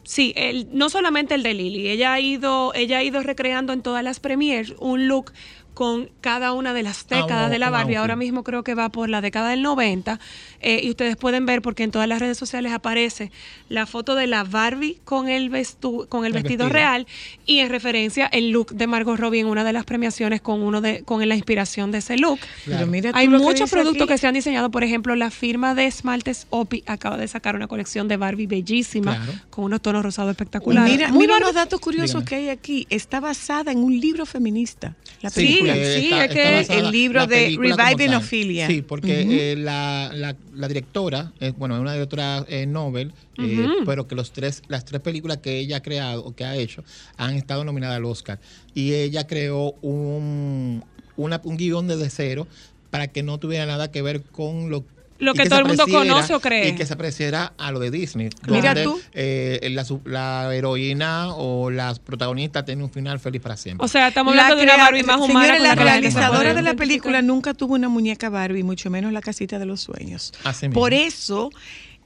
[0.07, 3.81] Sí, el- no solamente el de Lily, ella ha ido, ella ha ido recreando en
[3.81, 5.31] todas las premiers un look
[5.75, 7.97] con cada una de las Ah, décadas de la Barbie.
[7.97, 10.19] Ahora mismo creo que va por la década del 90
[10.61, 13.29] eh, y ustedes pueden ver porque en todas las redes sociales aparece
[13.69, 17.05] la foto de la Barbie con el, vestu- con el, El vestido, real
[17.45, 20.81] y en referencia el look de Margot Robbie en una de las premiaciones con uno
[20.81, 22.39] de con la inspiración de ese look.
[22.87, 24.13] Mira tú Hay que muchos productos aquí.
[24.13, 27.67] que se han diseñado, por ejemplo, la firma de esmaltes Opi acaba de sacar una
[27.67, 29.33] colección de Barbie bellísima Claro.
[29.49, 30.89] con unos tonos rosados espectaculares.
[30.91, 32.25] Mira, Muy mira unos datos curiosos Dígame.
[32.25, 32.87] que hay aquí.
[32.89, 34.95] Está basada en un libro feminista.
[35.21, 36.27] La Sí, película.
[36.27, 38.13] sí, es que el libro de Reviving.
[38.15, 38.67] Ophelia.
[38.67, 43.67] Sí, porque eh, la, la, la directora, eh, bueno, es una directora eh, Nobel, eh,
[43.85, 46.83] pero que los tres, las tres películas que ella ha creado o que ha hecho
[47.17, 48.39] han estado nominadas al Oscar.
[48.73, 50.83] Y ella creó un,
[51.17, 52.47] una, un guion desde cero
[52.89, 54.85] para que no tuviera nada que ver con lo
[55.17, 56.69] Lo que todo el mundo conoce o cree.
[56.69, 58.29] Y que se pareciera a lo de Disney.
[58.47, 58.99] Mira donde, tú.
[59.13, 63.85] eh, la, su- la heroína o las protagonistas tienen un final feliz para siempre.
[63.85, 65.57] O sea, estamos La hablando de una Barbie más humana.
[65.59, 69.65] La realizadora de la película nunca tuvo una muñeca Barbie, mucho menos la casita de
[69.65, 70.33] los sueños.
[70.43, 70.81] Así mismo.
[70.81, 71.49] Por eso,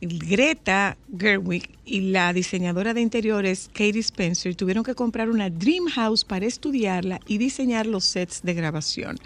[0.01, 6.23] Greta Gerwig y la diseñadora de interiores Katie Spencer tuvieron que comprar una Dream House
[6.23, 9.17] para estudiarla y diseñar los sets de grabación.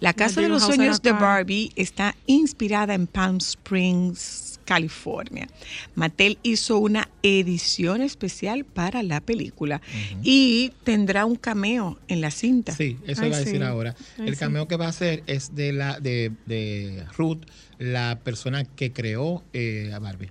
[0.00, 1.12] La casa de los House sueños de.
[1.12, 5.48] Barbie está inspirada en Palm Springs, California.
[5.94, 9.80] Mattel hizo una edición especial para la película
[10.22, 12.72] y tendrá un cameo en la cinta.
[12.72, 13.62] Sí, eso Ay, iba a decir sí.
[13.62, 13.94] ahora.
[14.18, 14.40] Ay, el sí.
[14.40, 17.42] cameo que va a hacer es de la de, de Ruth,
[17.78, 20.30] la persona que creó eh, a Barbie.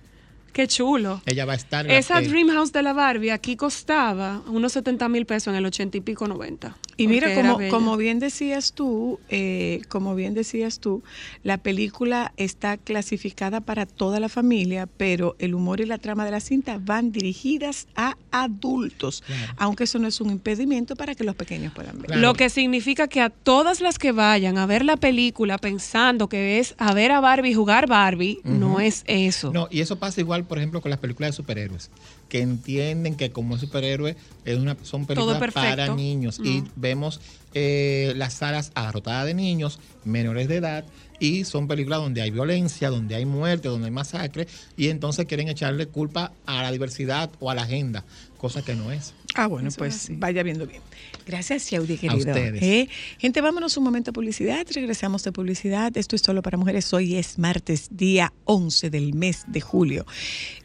[0.56, 1.20] Qué chulo.
[1.26, 4.72] Ella va a estar en la- Esa Dream House de la Barbie aquí costaba unos
[4.72, 6.74] 70 mil pesos en el 80 y pico 90.
[6.96, 11.02] Y mira, como, como bien decías tú, eh, como bien decías tú,
[11.42, 16.30] la película está clasificada para toda la familia, pero el humor y la trama de
[16.30, 19.52] la cinta van dirigidas a adultos, Claro.
[19.58, 22.06] aunque eso no es un impedimento para que los pequeños puedan ver.
[22.06, 22.22] Claro.
[22.22, 26.58] Lo que significa que a todas las que vayan a ver la película pensando que
[26.60, 29.52] es a ver a Barbie jugar Barbie, no es eso.
[29.52, 31.90] No, y eso pasa igual, por ejemplo, con las películas de superhéroes,
[32.28, 36.40] que entienden que como superhéroe es una, son películas para niños.
[36.42, 37.20] Y vemos
[37.54, 40.84] eh, las salas abarrotadas de niños menores de edad
[41.18, 45.48] y son películas donde hay violencia, donde hay muerte, donde hay masacre, y entonces quieren
[45.48, 48.04] echarle culpa a la diversidad o a la agenda,
[48.38, 49.14] cosa que no es.
[49.38, 50.80] Ah, bueno, Eso pues vaya viendo bien.
[51.26, 52.18] Gracias, Yaudi, querido.
[52.18, 52.62] ustedes.
[52.62, 52.88] ¿Eh?
[53.18, 54.66] Gente, vámonos un momento a publicidad.
[54.72, 55.94] Regresamos de publicidad.
[55.96, 56.92] Esto es solo para mujeres.
[56.94, 60.06] Hoy es martes, día 11 del mes de julio.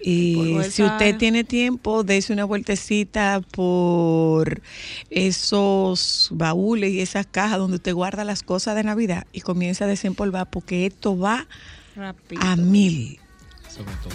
[0.01, 4.61] Y si usted tiene tiempo, dése una vueltecita por
[5.09, 9.87] esos baúles y esas cajas donde usted guarda las cosas de Navidad y comienza a
[9.87, 11.47] desempolvar porque esto va
[11.95, 12.41] Rápido.
[12.41, 13.19] a mil.
[13.67, 14.13] Sobre todo.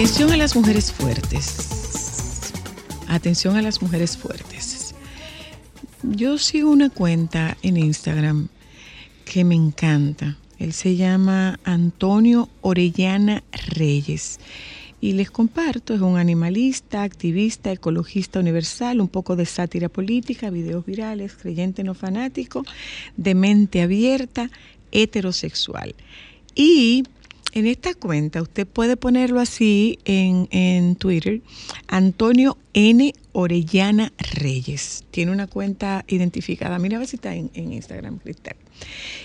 [0.00, 2.54] Atención a las mujeres fuertes.
[3.06, 4.94] Atención a las mujeres fuertes.
[6.02, 8.48] Yo sigo una cuenta en Instagram
[9.26, 10.38] que me encanta.
[10.58, 14.40] Él se llama Antonio Orellana Reyes.
[15.02, 20.86] Y les comparto, es un animalista, activista, ecologista universal, un poco de sátira política, videos
[20.86, 22.64] virales, creyente no fanático,
[23.18, 24.50] de mente abierta,
[24.92, 25.94] heterosexual.
[26.54, 27.04] Y
[27.52, 31.40] en esta cuenta, usted puede ponerlo así en, en Twitter,
[31.88, 33.12] Antonio N.
[33.32, 35.04] Orellana Reyes.
[35.10, 36.78] Tiene una cuenta identificada.
[36.78, 38.56] Mira a ver si está en, en Instagram, Cristal.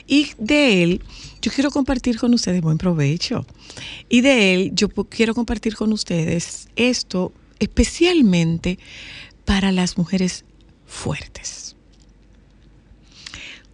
[0.08, 1.02] Y de él,
[1.42, 3.46] yo quiero compartir con ustedes, buen provecho.
[4.10, 8.80] Y de él, yo quiero compartir con ustedes esto especialmente
[9.46, 10.46] para las mujeres
[10.86, 11.76] fuertes.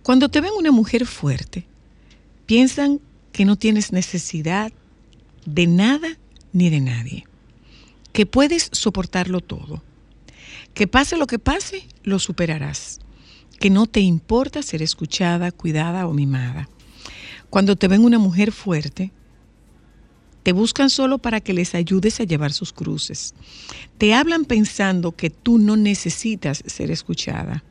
[0.03, 1.65] Cuando te ven una mujer fuerte,
[2.45, 2.99] piensan
[3.31, 4.71] que no tienes necesidad
[5.45, 6.17] de nada
[6.53, 7.27] ni de nadie,
[8.13, 9.83] que puedes soportarlo todo,
[10.73, 12.99] que pase lo que pase, lo superarás,
[13.59, 16.69] que no te importa ser escuchada, cuidada o mimada.
[17.49, 19.11] Cuando te ven una mujer fuerte,
[20.43, 23.35] te buscan solo para que les ayudes a llevar sus cruces.
[23.97, 27.63] Te hablan pensando que tú no necesitas ser escuchada.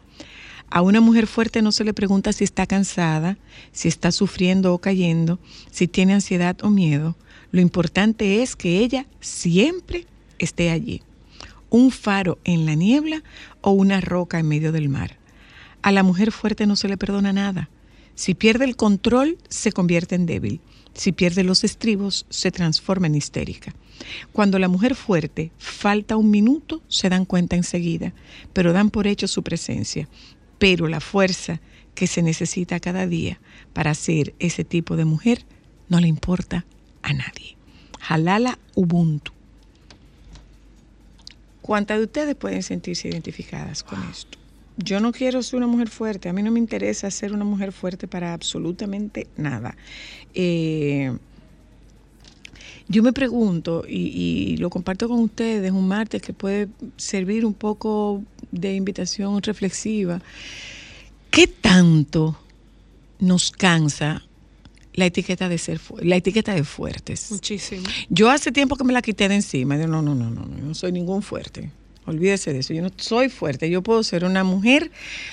[0.70, 3.36] A una mujer fuerte no se le pregunta si está cansada,
[3.72, 5.40] si está sufriendo o cayendo,
[5.72, 7.16] si tiene ansiedad o miedo.
[7.50, 10.06] Lo importante es que ella siempre
[10.38, 11.02] esté allí.
[11.70, 13.24] Un faro en la niebla
[13.62, 15.18] o una roca en medio del mar.
[15.82, 17.68] A la mujer fuerte no se le perdona nada.
[18.14, 20.60] Si pierde el control, se convierte en débil.
[20.94, 23.74] Si pierde los estribos, se transforma en histérica.
[24.32, 28.12] Cuando la mujer fuerte falta un minuto, se dan cuenta enseguida,
[28.52, 30.08] pero dan por hecho su presencia.
[30.60, 31.58] Pero la fuerza
[31.94, 33.40] que se necesita cada día
[33.72, 35.44] para ser ese tipo de mujer
[35.88, 36.64] no le importa
[37.02, 37.56] a nadie.
[38.08, 39.32] Halala Ubuntu.
[41.62, 44.38] ¿Cuántas de ustedes pueden sentirse identificadas con esto?
[44.76, 47.72] Yo no quiero ser una mujer fuerte, a mí no me interesa ser una mujer
[47.72, 49.76] fuerte para absolutamente nada.
[50.34, 51.16] Eh,
[52.88, 58.22] yo me pregunto, y lo comparto con ustedes un martes que puede servir un poco
[58.50, 60.20] de invitación reflexiva,
[61.30, 62.38] ¿qué tanto
[63.18, 64.24] nos cansa
[64.94, 67.30] la etiqueta de ser la etiqueta de fuertes?
[67.30, 67.86] Muchísimo.
[68.08, 69.76] Yo hace tiempo que me la quité de encima.
[69.76, 71.70] Yo, no, no, no, no, no soy ningún fuerte.
[72.10, 72.72] Olvídese de eso.
[72.74, 73.70] Yo no soy fuerte.
[73.70, 74.90] Yo puedo ser una mujer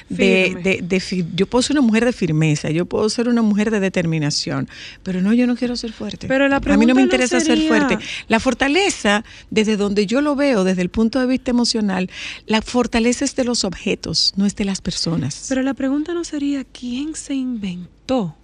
[0.09, 2.69] de, de- de yo puedo ser una mujer de firmeza.
[2.69, 4.67] Yo puedo ser una mujer de determinación.
[5.03, 6.27] Pero no, yo no quiero ser fuerte.
[6.27, 7.97] Pero la a mí pregunta no me no interesa ser fuerte.
[8.27, 12.09] La fortaleza, desde donde yo lo veo, desde el punto de vista emocional,
[12.45, 15.45] la fortaleza es de los objetos, no es de las personas.
[15.49, 18.35] Pero la pregunta no sería quién se inventó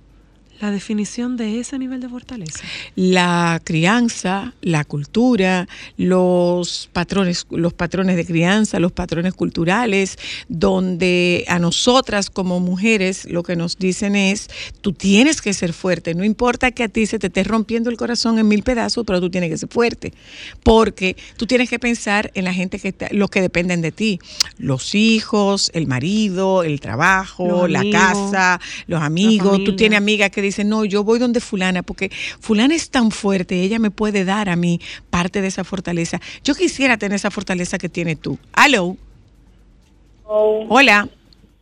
[0.61, 2.59] la definición de ese nivel de fortaleza.
[2.95, 11.59] la crianza, la cultura, los patrones, los patrones de crianza, los patrones culturales, donde a
[11.59, 14.49] nosotras como mujeres lo que nos dicen es,
[14.81, 17.97] tú tienes que ser fuerte, no importa que a ti se te esté rompiendo el
[17.97, 20.13] corazón en mil pedazos, pero tú tienes que ser fuerte,
[20.63, 24.19] porque tú tienes que pensar en la gente que está, los que dependen de ti,
[24.57, 30.29] los hijos, el marido, el trabajo, Los la amigos, casa, los amigos, tú tienes amigas
[30.29, 34.25] que dicen, no, yo voy donde fulana, porque fulana es tan fuerte, ella me puede
[34.25, 34.79] dar a mí
[35.09, 36.19] parte de esa fortaleza.
[36.43, 38.37] Yo quisiera tener esa fortaleza que tienes tú.
[38.53, 38.97] Aló,
[40.25, 41.07] hola.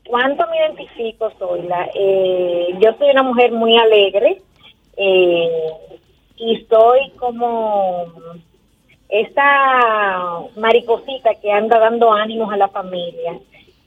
[0.06, 1.90] ¿Cuánto me identifico, Zoila?
[1.96, 4.42] Eh, yo soy una mujer muy alegre
[4.98, 5.50] eh,
[6.36, 8.12] y soy como
[9.08, 13.40] esa mariposita que anda dando ánimos a la familia.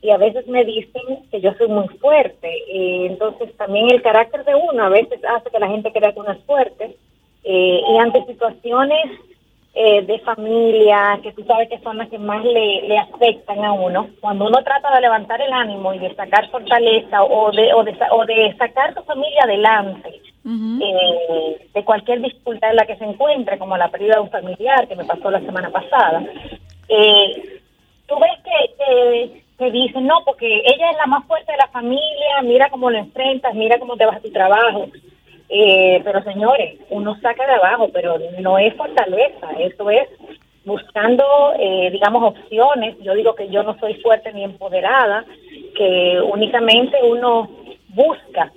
[0.04, 2.46] Y a veces me dicen que yo soy muy fuerte.
[2.68, 6.20] Eh, entonces también el carácter de uno a veces hace que la gente crea que
[6.20, 6.94] uno es fuerte.
[7.42, 9.06] Eh, y ante situaciones
[9.72, 13.72] eh, de familia, que tú sabes que son las que más le, le afectan a
[13.72, 17.82] uno, cuando uno trata de levantar el ánimo y de sacar fortaleza o de, o
[17.82, 23.04] de, o de sacar tu familia adelante eh, de cualquier dificultad en la que se
[23.04, 26.22] encuentre, como la pérdida de un familiar que me pasó la semana pasada,
[28.06, 31.68] tú ves que, que, que dicen, no, porque ella es la más fuerte de la
[31.68, 34.88] familia, mira cómo lo enfrentas, mira cómo te vas a tu trabajo.
[35.48, 40.08] Eh, pero señores, uno saca de abajo, pero no es fortaleza, eso es
[40.64, 41.24] buscando,
[41.58, 42.96] eh, digamos, opciones.
[43.00, 45.24] Yo digo que yo no soy fuerte ni empoderada,
[45.76, 47.48] que únicamente uno
[47.88, 48.50] busca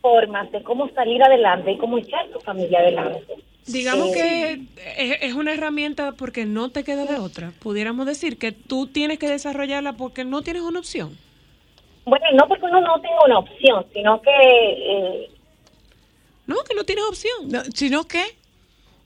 [0.00, 3.34] formas de cómo salir adelante y cómo echar tu familia adelante.
[3.66, 4.52] Digamos que
[4.96, 7.52] es, es una herramienta porque no te queda de otra.
[7.60, 11.16] Pudiéramos decir que tú tienes que desarrollarla porque no tienes una opción.
[12.04, 15.30] Bueno, no porque uno no tenga una opción, sino que eh,
[16.46, 17.48] No, que no tienes opción.
[17.48, 18.22] No, ¿Sino qué?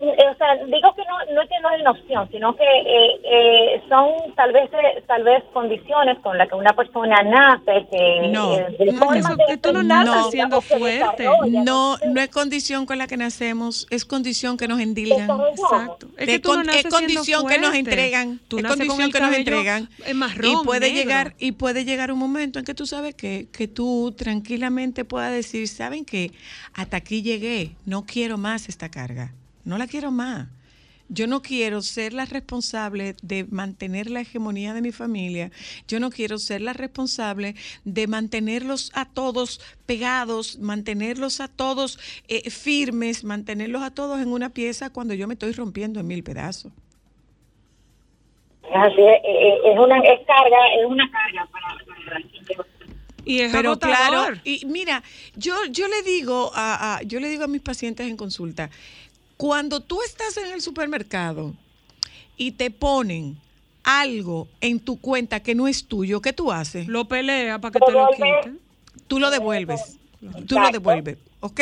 [0.01, 2.65] Eh, O sea, digo que no, no es que no es una opción, sino que
[2.65, 7.87] eh, eh, son tal vez eh, tal vez condiciones con las que una persona nace,
[7.91, 8.55] que No.
[8.57, 11.25] eh, de No, eso- de que tú no naces siendo digamos, que fuerte.
[11.51, 15.29] No, no es condición con la que nacemos, es condición que nos endilgan.
[15.51, 16.07] Exacto.
[16.17, 18.41] Es que Es, tú no es condición siendo que nos entregan.
[18.49, 19.89] Tú es condición que nos entregan.
[20.15, 20.97] marrón, y puede negro.
[20.97, 25.33] llegar y puede llegar un momento en que tú sabes que, que tú tranquilamente puedas
[25.33, 26.33] decir, ¿saben qué?
[26.73, 29.35] Hasta aquí llegué, no quiero más esta carga.
[29.65, 30.49] No la quiero más.
[31.13, 35.51] Yo no quiero ser la responsable de mantener la hegemonía de mi familia.
[35.89, 41.99] Yo no quiero ser la responsable de mantenerlos a todos pegados, mantenerlos a todos
[42.29, 46.23] eh, firmes, mantenerlos a todos en una pieza cuando yo me estoy rompiendo en mil
[46.23, 46.73] pedazos.
[48.73, 51.75] Así es, eh, es una es carga, es una carga para,
[52.07, 52.21] para
[53.25, 54.35] Y es Pero agotador.
[54.35, 55.03] claro, y mira,
[55.35, 58.71] yo, yo le digo a, a- yo le digo a mis pacientes en consulta,
[59.41, 61.55] cuando tú estás en el supermercado
[62.37, 63.39] y te ponen
[63.83, 66.87] algo en tu cuenta que no es tuyo, ¿qué tú haces?
[66.89, 68.61] Lo pelea para que te lo quiten.
[69.07, 69.99] Tú lo devuelves.
[70.47, 71.17] Tú lo devuelves.
[71.41, 71.59] Ok.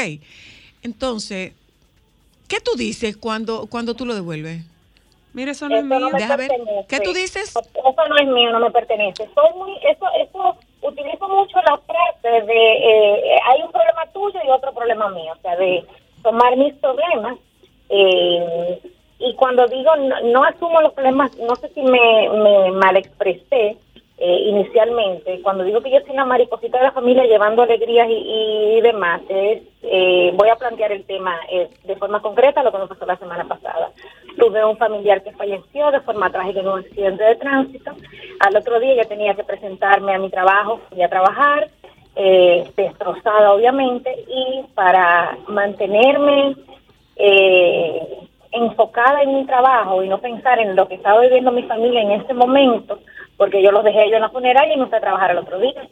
[0.83, 1.53] Entonces,
[2.49, 4.65] ¿qué tú dices cuando, cuando tú lo devuelves?
[5.33, 6.11] Mira, eso no es Eso no mío.
[6.11, 6.49] me Deja ver.
[6.49, 6.87] pertenece.
[6.89, 7.51] ¿Qué tú dices?
[7.51, 9.31] Eso no es mío, no me pertenece.
[9.37, 14.51] Soy muy, eso, eso, utilizo mucho la frase de eh, hay un problema tuyo y
[14.51, 15.87] otro problema mío, o sea, de
[16.25, 17.39] tomar mis problemas.
[17.89, 18.81] Eh,
[19.19, 23.77] y cuando digo no, no asumo los problemas, no sé si me, me mal expresé
[24.21, 28.77] eh, inicialmente, cuando digo que yo soy una mariposita de la familia llevando alegrías y,
[28.77, 32.79] y demás, es, eh, voy a plantear el tema eh, de forma concreta, lo que
[32.79, 33.93] nos pasó la semana pasada.
[34.37, 37.93] Tuve un familiar que falleció de forma trágica en un accidente de tránsito.
[38.41, 41.69] Al otro día yo tenía que presentarme a mi trabajo, fui a trabajar,
[42.17, 46.57] eh, destrozada obviamente, y para mantenerme
[47.19, 48.19] eh,
[48.53, 52.13] enfocada en mi trabajo y no pensar en lo que estaba viviendo mi familia en
[52.13, 53.01] ese momento,
[53.37, 55.59] porque yo los dejé yo en la funeraria y me fui a trabajar al otro
[55.59, 55.89] día.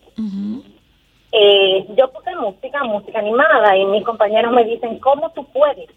[1.32, 5.90] Eh, yo puse música, música animada, y mis compañeros me dicen, ¿cómo tú puedes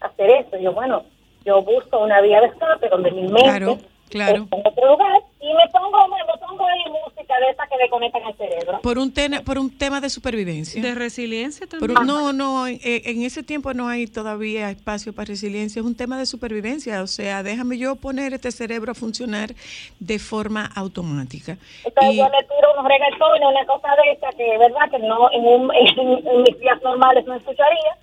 [0.00, 0.58] hacer eso?
[0.58, 1.04] Y yo, bueno,
[1.44, 3.78] yo busco una vía de escape donde mi mente Claro,
[4.10, 4.46] claro.
[4.50, 7.88] en otro lugar y me pongo, me, me pongo ahí música de esa que le
[7.88, 8.80] conectan al cerebro.
[8.82, 10.80] Por un, tena- por un tema de supervivencia.
[10.82, 11.96] De resiliencia también.
[11.98, 15.94] un- no, no, en, en ese tiempo no hay todavía espacio para resiliencia, es un
[15.96, 19.54] tema de supervivencia, o sea, déjame yo poner este cerebro a funcionar
[20.00, 21.58] de forma automática.
[21.84, 24.98] Entonces Y- yo le tiro unos reggaetones, una cosa de esa que es verdad que
[24.98, 27.96] no en, un, en, en mis días normales no escucharía.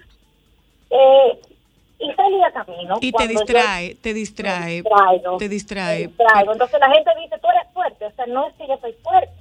[0.89, 1.39] Eh,
[2.03, 2.97] y salí a camino.
[3.01, 5.99] Y te yo- distrae, te distrae, distraigo, te distrae.
[6.01, 6.51] me distraigo.
[6.53, 8.05] Entonces la gente dice, tú eres fuerte.
[8.05, 9.31] O sea, no es que yo soy fuerte.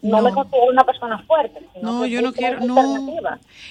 [0.00, 0.22] No, No.
[0.22, 1.58] me considero una persona fuerte.
[1.74, 3.08] sino No, yo no quiero, no.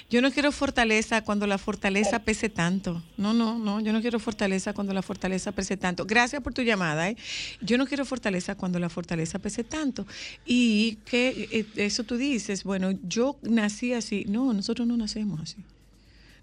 [0.10, 3.02] Yo no quiero fortaleza cuando la fortaleza pese tanto.
[3.16, 6.06] No, no, no, yo no quiero fortaleza cuando la fortaleza pese tanto.
[6.06, 7.16] Gracias por tu llamada, ¿eh?
[7.62, 10.06] Yo no quiero fortaleza cuando la fortaleza pese tanto.
[10.46, 14.26] Y que eh, eso tú dices, bueno, yo nací así.
[14.28, 15.64] No, nosotros no nacemos así.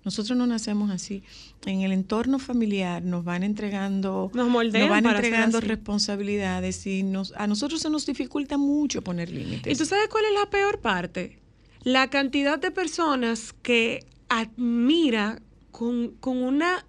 [0.05, 1.22] Nosotros no nacemos así.
[1.66, 7.46] En el entorno familiar nos van entregando, Nos moldean van entregando responsabilidades y nos, a
[7.46, 9.72] nosotros se nos dificulta mucho poner límites.
[9.72, 11.38] ¿Y tú sabes cuál es la peor parte?
[11.82, 15.40] La cantidad de personas que admira
[15.70, 16.84] con, con una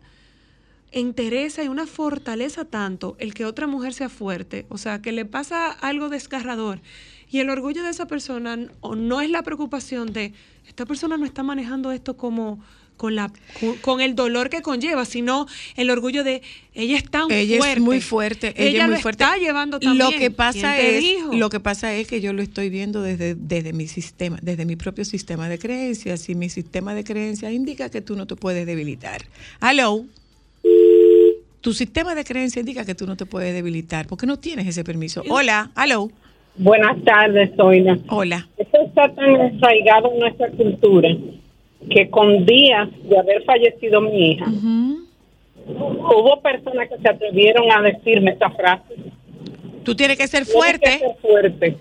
[0.91, 5.25] entereza y una fortaleza tanto el que otra mujer sea fuerte, o sea, que le
[5.25, 6.81] pasa algo desgarrador.
[7.29, 10.33] Y el orgullo de esa persona n- o no es la preocupación de
[10.67, 12.61] esta persona no está manejando esto como
[12.97, 16.41] con la con, con el dolor que conlleva, sino el orgullo de
[16.73, 17.73] ella es tan ella fuerte.
[17.77, 20.11] es muy fuerte ella, Ella es muy lo fuerte está llevando también.
[20.11, 21.33] lo que pasa ¿Quién te es dijo?
[21.33, 24.75] lo que pasa es que yo lo estoy viendo desde desde mi sistema desde mi
[24.75, 28.65] propio sistema de creencias y mi sistema de creencias indica que tú no te puedes
[28.65, 29.21] debilitar
[29.61, 30.05] hello
[31.61, 34.83] tu sistema de creencias indica que tú no te puedes debilitar porque no tienes ese
[34.83, 36.09] permiso hola hello
[36.57, 37.99] Buenas tardes, Soina.
[38.07, 41.09] hola Esto está tan arraigado en nuestra cultura
[41.89, 44.45] que con días de haber fallecido mi hija,
[45.67, 48.95] hubo personas que se atrevieron a decirme esta frase.
[49.83, 51.77] tú tienes que ser Tienes fuerte que ser fuerte.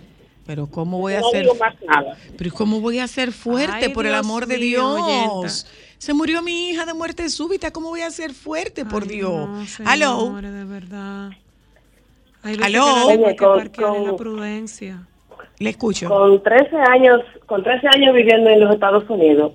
[0.47, 2.17] pero cómo voy a No ser digo más nada.
[2.37, 5.01] Pero ¿y ¿cómo voy a ser fuerte Ay, por el amor de mío, Dios?
[5.03, 5.49] oyenta.
[5.99, 9.49] Se murió mi hija de muerte súbita, ¿cómo voy a ser fuerte por Ay, Dios?
[9.81, 10.35] no, Aló.
[10.43, 11.31] de verdad.
[12.43, 12.85] Hay Aló.
[13.09, 15.07] que la Oye, con- prudencia.
[15.59, 16.09] Le escucho.
[16.09, 19.53] Con 13 años, con 13 años viviendo en los Estados Unidos,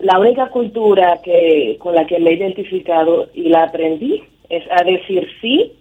[0.00, 4.82] la única cultura que con la que me he identificado y la aprendí es a
[4.82, 5.72] decir sí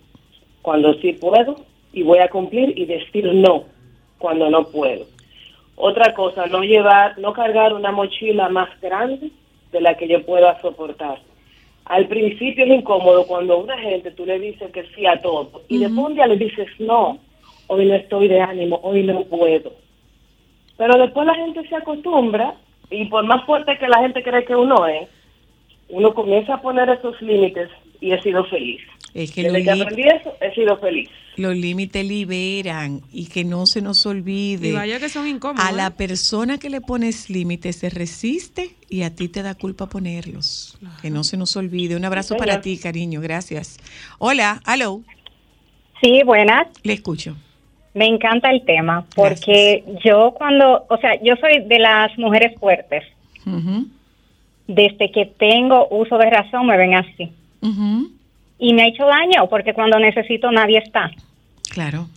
[0.61, 1.55] cuando sí puedo
[1.93, 3.63] y voy a cumplir y decir no
[4.17, 5.05] cuando no puedo.
[5.77, 9.31] Otra cosa, no llevar, no cargar una mochila más grande
[9.71, 11.19] de la que yo pueda soportar.
[11.85, 15.61] Al principio es incómodo cuando a una gente tú le dices que sí a todo
[15.69, 17.19] y después un día le dices no,
[17.67, 19.71] hoy no estoy de ánimo, hoy no puedo.
[20.75, 22.55] Pero después la gente se acostumbra
[22.89, 25.07] y por más fuerte que la gente cree que uno es,
[25.89, 27.69] uno comienza a poner esos límites
[28.01, 28.81] y he sido feliz.
[29.13, 31.09] Es que Desde los, que aprendí eso, he sido feliz.
[31.35, 34.69] los límites liberan y que no se nos olvide.
[34.69, 35.65] Y vaya que son incómodos.
[35.67, 35.91] A la ¿eh?
[35.91, 40.77] persona que le pones límites se resiste y a ti te da culpa ponerlos.
[41.01, 41.95] Que no se nos olvide.
[41.95, 43.19] Un abrazo Sí, para ti, cariño.
[43.19, 43.79] Gracias.
[44.19, 45.01] Hola, aló.
[46.01, 46.67] Sí, buenas.
[46.83, 47.35] Le escucho.
[47.93, 53.03] Me encanta el tema porque yo cuando, o sea, yo soy de las mujeres fuertes.
[54.67, 57.31] Desde que tengo uso de razón me ven así.
[58.59, 61.11] Y me ha hecho daño porque cuando necesito nadie está.
[61.69, 62.07] Claro,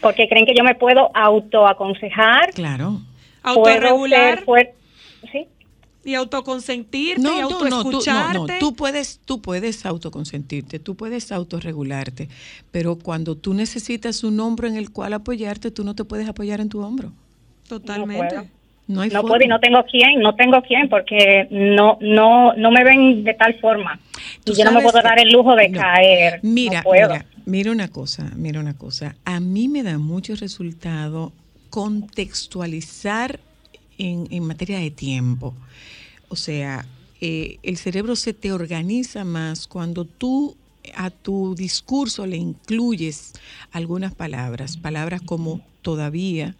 [0.00, 3.00] Porque creen que yo me puedo autoaconsejar, claro.
[3.42, 4.36] puedo Autorregular.
[4.36, 4.74] ser fuerte.
[5.32, 5.46] Sí.
[6.04, 8.38] Y autoconsentirte y No, no, no, tú, no, autoescucharte.
[8.38, 12.28] no, tú puedes, tú puedes autoconsentirte, tú puedes autorregularte,
[12.70, 16.60] pero cuando tú necesitas un hombro en el cual apoyarte, tú no te puedes apoyar
[16.60, 17.12] en tu hombro.
[17.68, 18.50] Totalmente.
[18.86, 19.28] No hay no forma.
[19.30, 23.32] puedo y no tengo quién, no tengo quién porque no no no me ven de
[23.32, 23.98] tal forma.
[24.44, 25.80] Tú Y yo no me puedo dar el lujo de No.
[25.80, 26.40] caer.
[26.42, 27.08] Mira, no puedo.
[27.14, 29.16] mira, mira una cosa, mira una cosa.
[29.24, 31.32] A mí me da mucho resultado
[31.70, 33.40] contextualizar
[33.98, 35.54] en, en materia de tiempo.
[36.28, 36.86] O sea,
[37.20, 40.56] eh, el cerebro se te organiza más cuando tú
[40.94, 43.32] a tu discurso le incluyes
[43.72, 46.54] algunas palabras, palabras como todavía,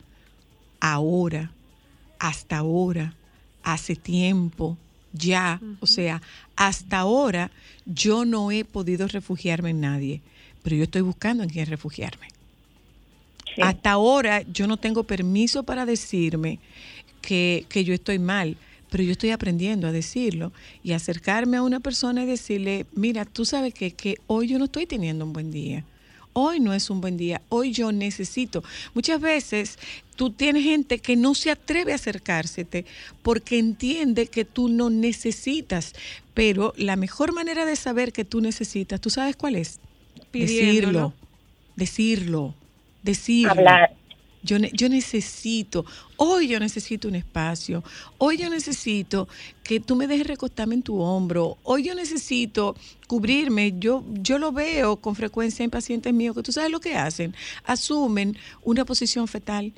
[0.80, 1.50] ahora,
[2.18, 3.14] hasta ahora,
[3.62, 4.78] hace tiempo,
[5.12, 6.22] ya, o sea,
[6.56, 7.50] hasta ahora
[7.86, 10.22] yo no he podido refugiarme en nadie,
[10.62, 12.28] pero yo estoy buscando en quién refugiarme.
[13.62, 16.58] Hasta ahora yo no tengo permiso para decirme
[17.24, 18.56] que, que yo estoy mal,
[18.90, 20.52] pero yo estoy aprendiendo a decirlo
[20.82, 24.66] y acercarme a una persona y decirle, mira, tú sabes que, que hoy yo no
[24.66, 25.84] estoy teniendo un buen día.
[26.36, 28.64] Hoy no es un buen día, hoy yo necesito.
[28.92, 29.78] Muchas veces
[30.16, 32.84] tú tienes gente que no se atreve a acercársete
[33.22, 35.94] porque entiende que tú no necesitas,
[36.34, 39.78] pero la mejor manera de saber que tú necesitas, ¿tú sabes cuál es?
[40.32, 41.14] Pidiéndolo.
[41.76, 42.54] Decirlo, decirlo,
[43.02, 43.50] decirlo.
[43.52, 44.03] Hablar.
[44.44, 47.82] Yo, yo necesito, hoy yo necesito un espacio,
[48.18, 49.26] hoy yo necesito
[49.62, 52.76] que tú me dejes recostarme en tu hombro, hoy yo necesito
[53.06, 56.94] cubrirme, yo, yo lo veo con frecuencia en pacientes míos que tú sabes lo que
[56.94, 57.34] hacen,
[57.64, 59.72] asumen una posición fetal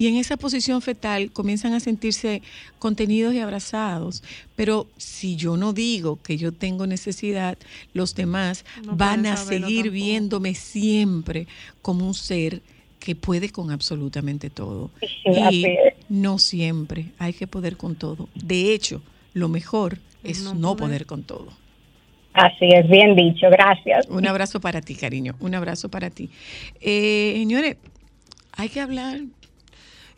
[0.00, 2.40] y en esa posición fetal comienzan a sentirse
[2.78, 4.22] contenidos y abrazados.
[4.56, 7.58] Pero si yo no digo que yo tengo necesidad,
[7.92, 9.90] los demás No van a seguir tampoco.
[9.92, 11.46] viéndome siempre
[11.82, 12.62] como un ser
[12.98, 14.90] que puede con absolutamente todo.
[15.26, 15.66] y
[16.08, 18.30] no siempre hay que poder con todo.
[18.34, 19.02] De hecho,
[19.34, 21.48] lo mejor es no, poder con todo.
[22.32, 24.06] Así es, bien dicho, gracias.
[24.08, 25.34] Un abrazo para ti, cariño.
[25.40, 26.30] Un abrazo para ti.
[26.80, 27.76] Eh, señores,
[28.52, 29.20] hay que hablar.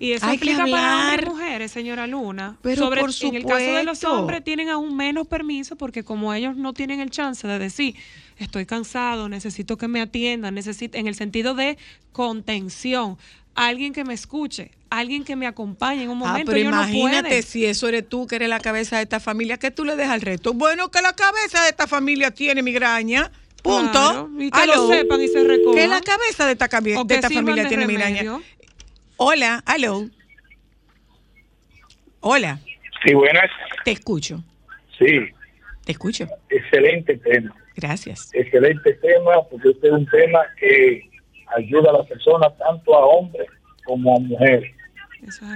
[0.02, 2.56] Y eso Hay que aplica para hombres y mujeres, señora Luna.
[2.60, 6.34] Pero Sobre, por En el caso de los hombres tienen aún menos permiso porque como
[6.34, 7.94] ellos no tienen el chance de decir,
[8.36, 11.78] estoy cansado, necesito que me atiendan, necesito, en el sentido de
[12.10, 13.16] contención,
[13.54, 16.46] alguien que me escuche, alguien que me acompañe en un Ah, momento.
[16.50, 19.56] pero ellos no imagínate si eso eres tú que eres la cabeza de esta familia,
[19.58, 20.52] ¿qué tú le dejas al resto?
[20.52, 23.30] Bueno, que la cabeza de esta familia tiene migraña.
[23.62, 23.92] Punto.
[23.92, 25.74] Claro, y que lo sepan y se recojan.
[25.76, 28.08] Que la cabeza de esta, de que esta familia de tiene remedio.
[28.08, 28.40] migraña.
[29.16, 30.08] Hola, aló.
[32.20, 32.60] Hola,
[33.04, 33.50] Sí, buenas.
[33.84, 34.42] te escucho,
[34.98, 35.06] Sí,
[35.84, 36.26] te escucho.
[36.48, 37.54] excelente tema.
[37.74, 38.30] Gracias.
[38.32, 41.10] Excelente tema, porque este es un tema que
[41.56, 43.48] ayuda a las personas, tanto a hombres
[43.84, 44.72] como a mujeres.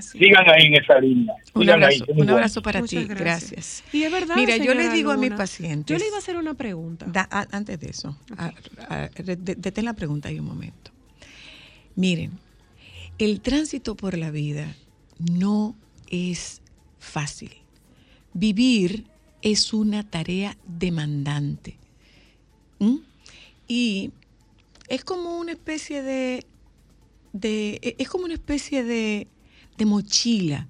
[0.01, 1.35] Sigan ahí en esa línea.
[1.55, 3.09] Un abrazo, ahí, es un para Muchas ti.
[3.09, 3.51] gracias.
[3.51, 3.85] Gracias.
[3.93, 5.87] Y es verdad, Mira, yo le digo a mis pacientes.
[5.87, 7.07] Yo le iba a hacer una pregunta.
[7.09, 8.53] Da- a- antes de eso, a-
[8.89, 10.91] a- de- de- detén la pregunta ahí un momento.
[11.97, 12.39] Miren,
[13.19, 14.77] el tránsito por la vida
[15.19, 15.75] no
[16.09, 16.61] es
[16.99, 17.51] fácil.
[18.35, 19.05] Vivir
[19.43, 21.79] es una tarea demandante.
[22.79, 22.97] ¿Mm?
[23.69, 24.11] Y
[24.89, 26.45] es como una especie de,
[27.33, 29.27] de- e- es como una especie de,
[29.79, 30.69] de mochila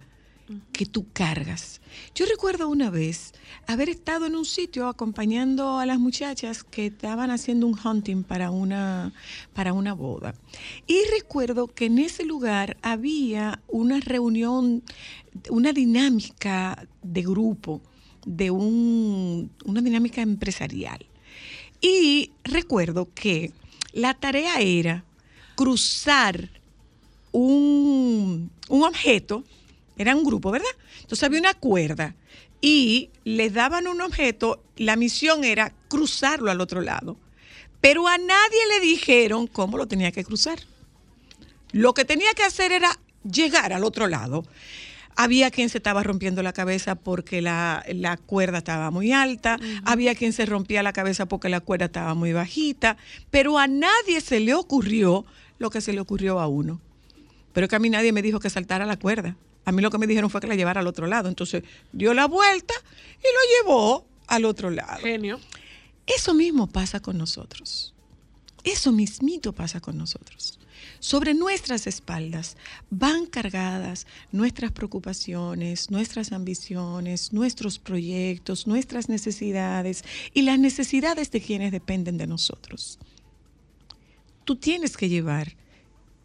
[0.72, 1.80] que tú cargas.
[2.14, 3.32] Yo recuerdo una vez
[3.66, 8.50] haber estado en un sitio acompañando a las muchachas que estaban haciendo un hunting para
[8.50, 9.12] una,
[9.52, 10.34] para una boda.
[10.86, 14.82] Y recuerdo que en ese lugar había una reunión,
[15.50, 17.80] una dinámica de grupo,
[18.24, 21.06] de un, una dinámica empresarial.
[21.80, 23.52] Y recuerdo que
[23.92, 25.04] la tarea era
[25.54, 26.50] cruzar
[27.32, 29.44] un, un objeto,
[29.96, 30.68] era un grupo, ¿verdad?
[31.00, 32.14] Entonces había una cuerda
[32.60, 37.16] y les daban un objeto, la misión era cruzarlo al otro lado.
[37.80, 40.58] Pero a nadie le dijeron cómo lo tenía que cruzar.
[41.72, 42.98] Lo que tenía que hacer era
[43.30, 44.44] llegar al otro lado.
[45.14, 50.14] Había quien se estaba rompiendo la cabeza porque la, la cuerda estaba muy alta, había
[50.14, 52.98] quien se rompía la cabeza porque la cuerda estaba muy bajita,
[53.30, 55.24] pero a nadie se le ocurrió
[55.58, 56.80] lo que se le ocurrió a uno.
[57.54, 59.36] Pero que a mí nadie me dijo que saltara la cuerda.
[59.66, 61.28] A mí lo que me dijeron fue que la llevara al otro lado.
[61.28, 61.62] Entonces
[61.92, 62.72] dio la vuelta
[63.18, 65.00] y lo llevó al otro lado.
[65.02, 65.40] Genio.
[66.06, 67.92] Eso mismo pasa con nosotros.
[68.62, 70.58] Eso mismito pasa con nosotros.
[71.00, 72.56] Sobre nuestras espaldas
[72.90, 81.72] van cargadas nuestras preocupaciones, nuestras ambiciones, nuestros proyectos, nuestras necesidades y las necesidades de quienes
[81.72, 82.98] dependen de nosotros.
[84.44, 85.56] Tú tienes que llevar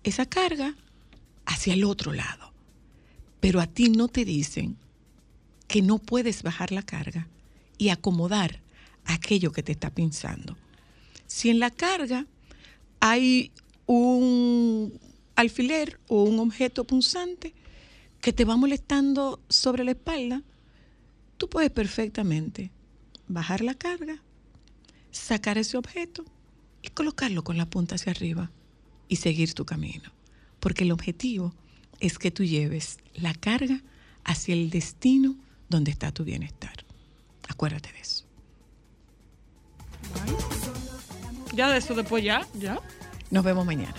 [0.04, 0.76] esa carga
[1.46, 2.51] hacia el otro lado.
[3.42, 4.78] Pero a ti no te dicen
[5.68, 7.28] que no puedes bajar la carga
[7.78, 8.62] y acomodar
[9.04, 10.56] aquello que te está pensando.
[11.28, 12.28] Si en la carga
[13.00, 13.52] hay
[13.88, 14.94] un
[15.36, 17.54] alfiler o un objeto punzante
[18.22, 20.44] que te va molestando sobre la espalda,
[21.38, 22.72] tú puedes perfectamente
[23.28, 24.22] bajar la carga,
[25.10, 26.24] sacar ese objeto
[26.84, 28.52] y colocarlo con la punta hacia arriba
[29.08, 30.12] y seguir tu camino.
[30.60, 31.56] Porque el objetivo
[32.02, 33.80] es que tú lleves la carga
[34.26, 35.36] hacia el destino
[35.70, 36.74] donde está tu bienestar.
[37.48, 38.26] Acuérdate de eso.
[41.54, 42.80] Ya de eso después ya, ya.
[43.30, 43.96] Nos vemos mañana.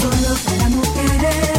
[0.00, 1.55] Solo para mujeres.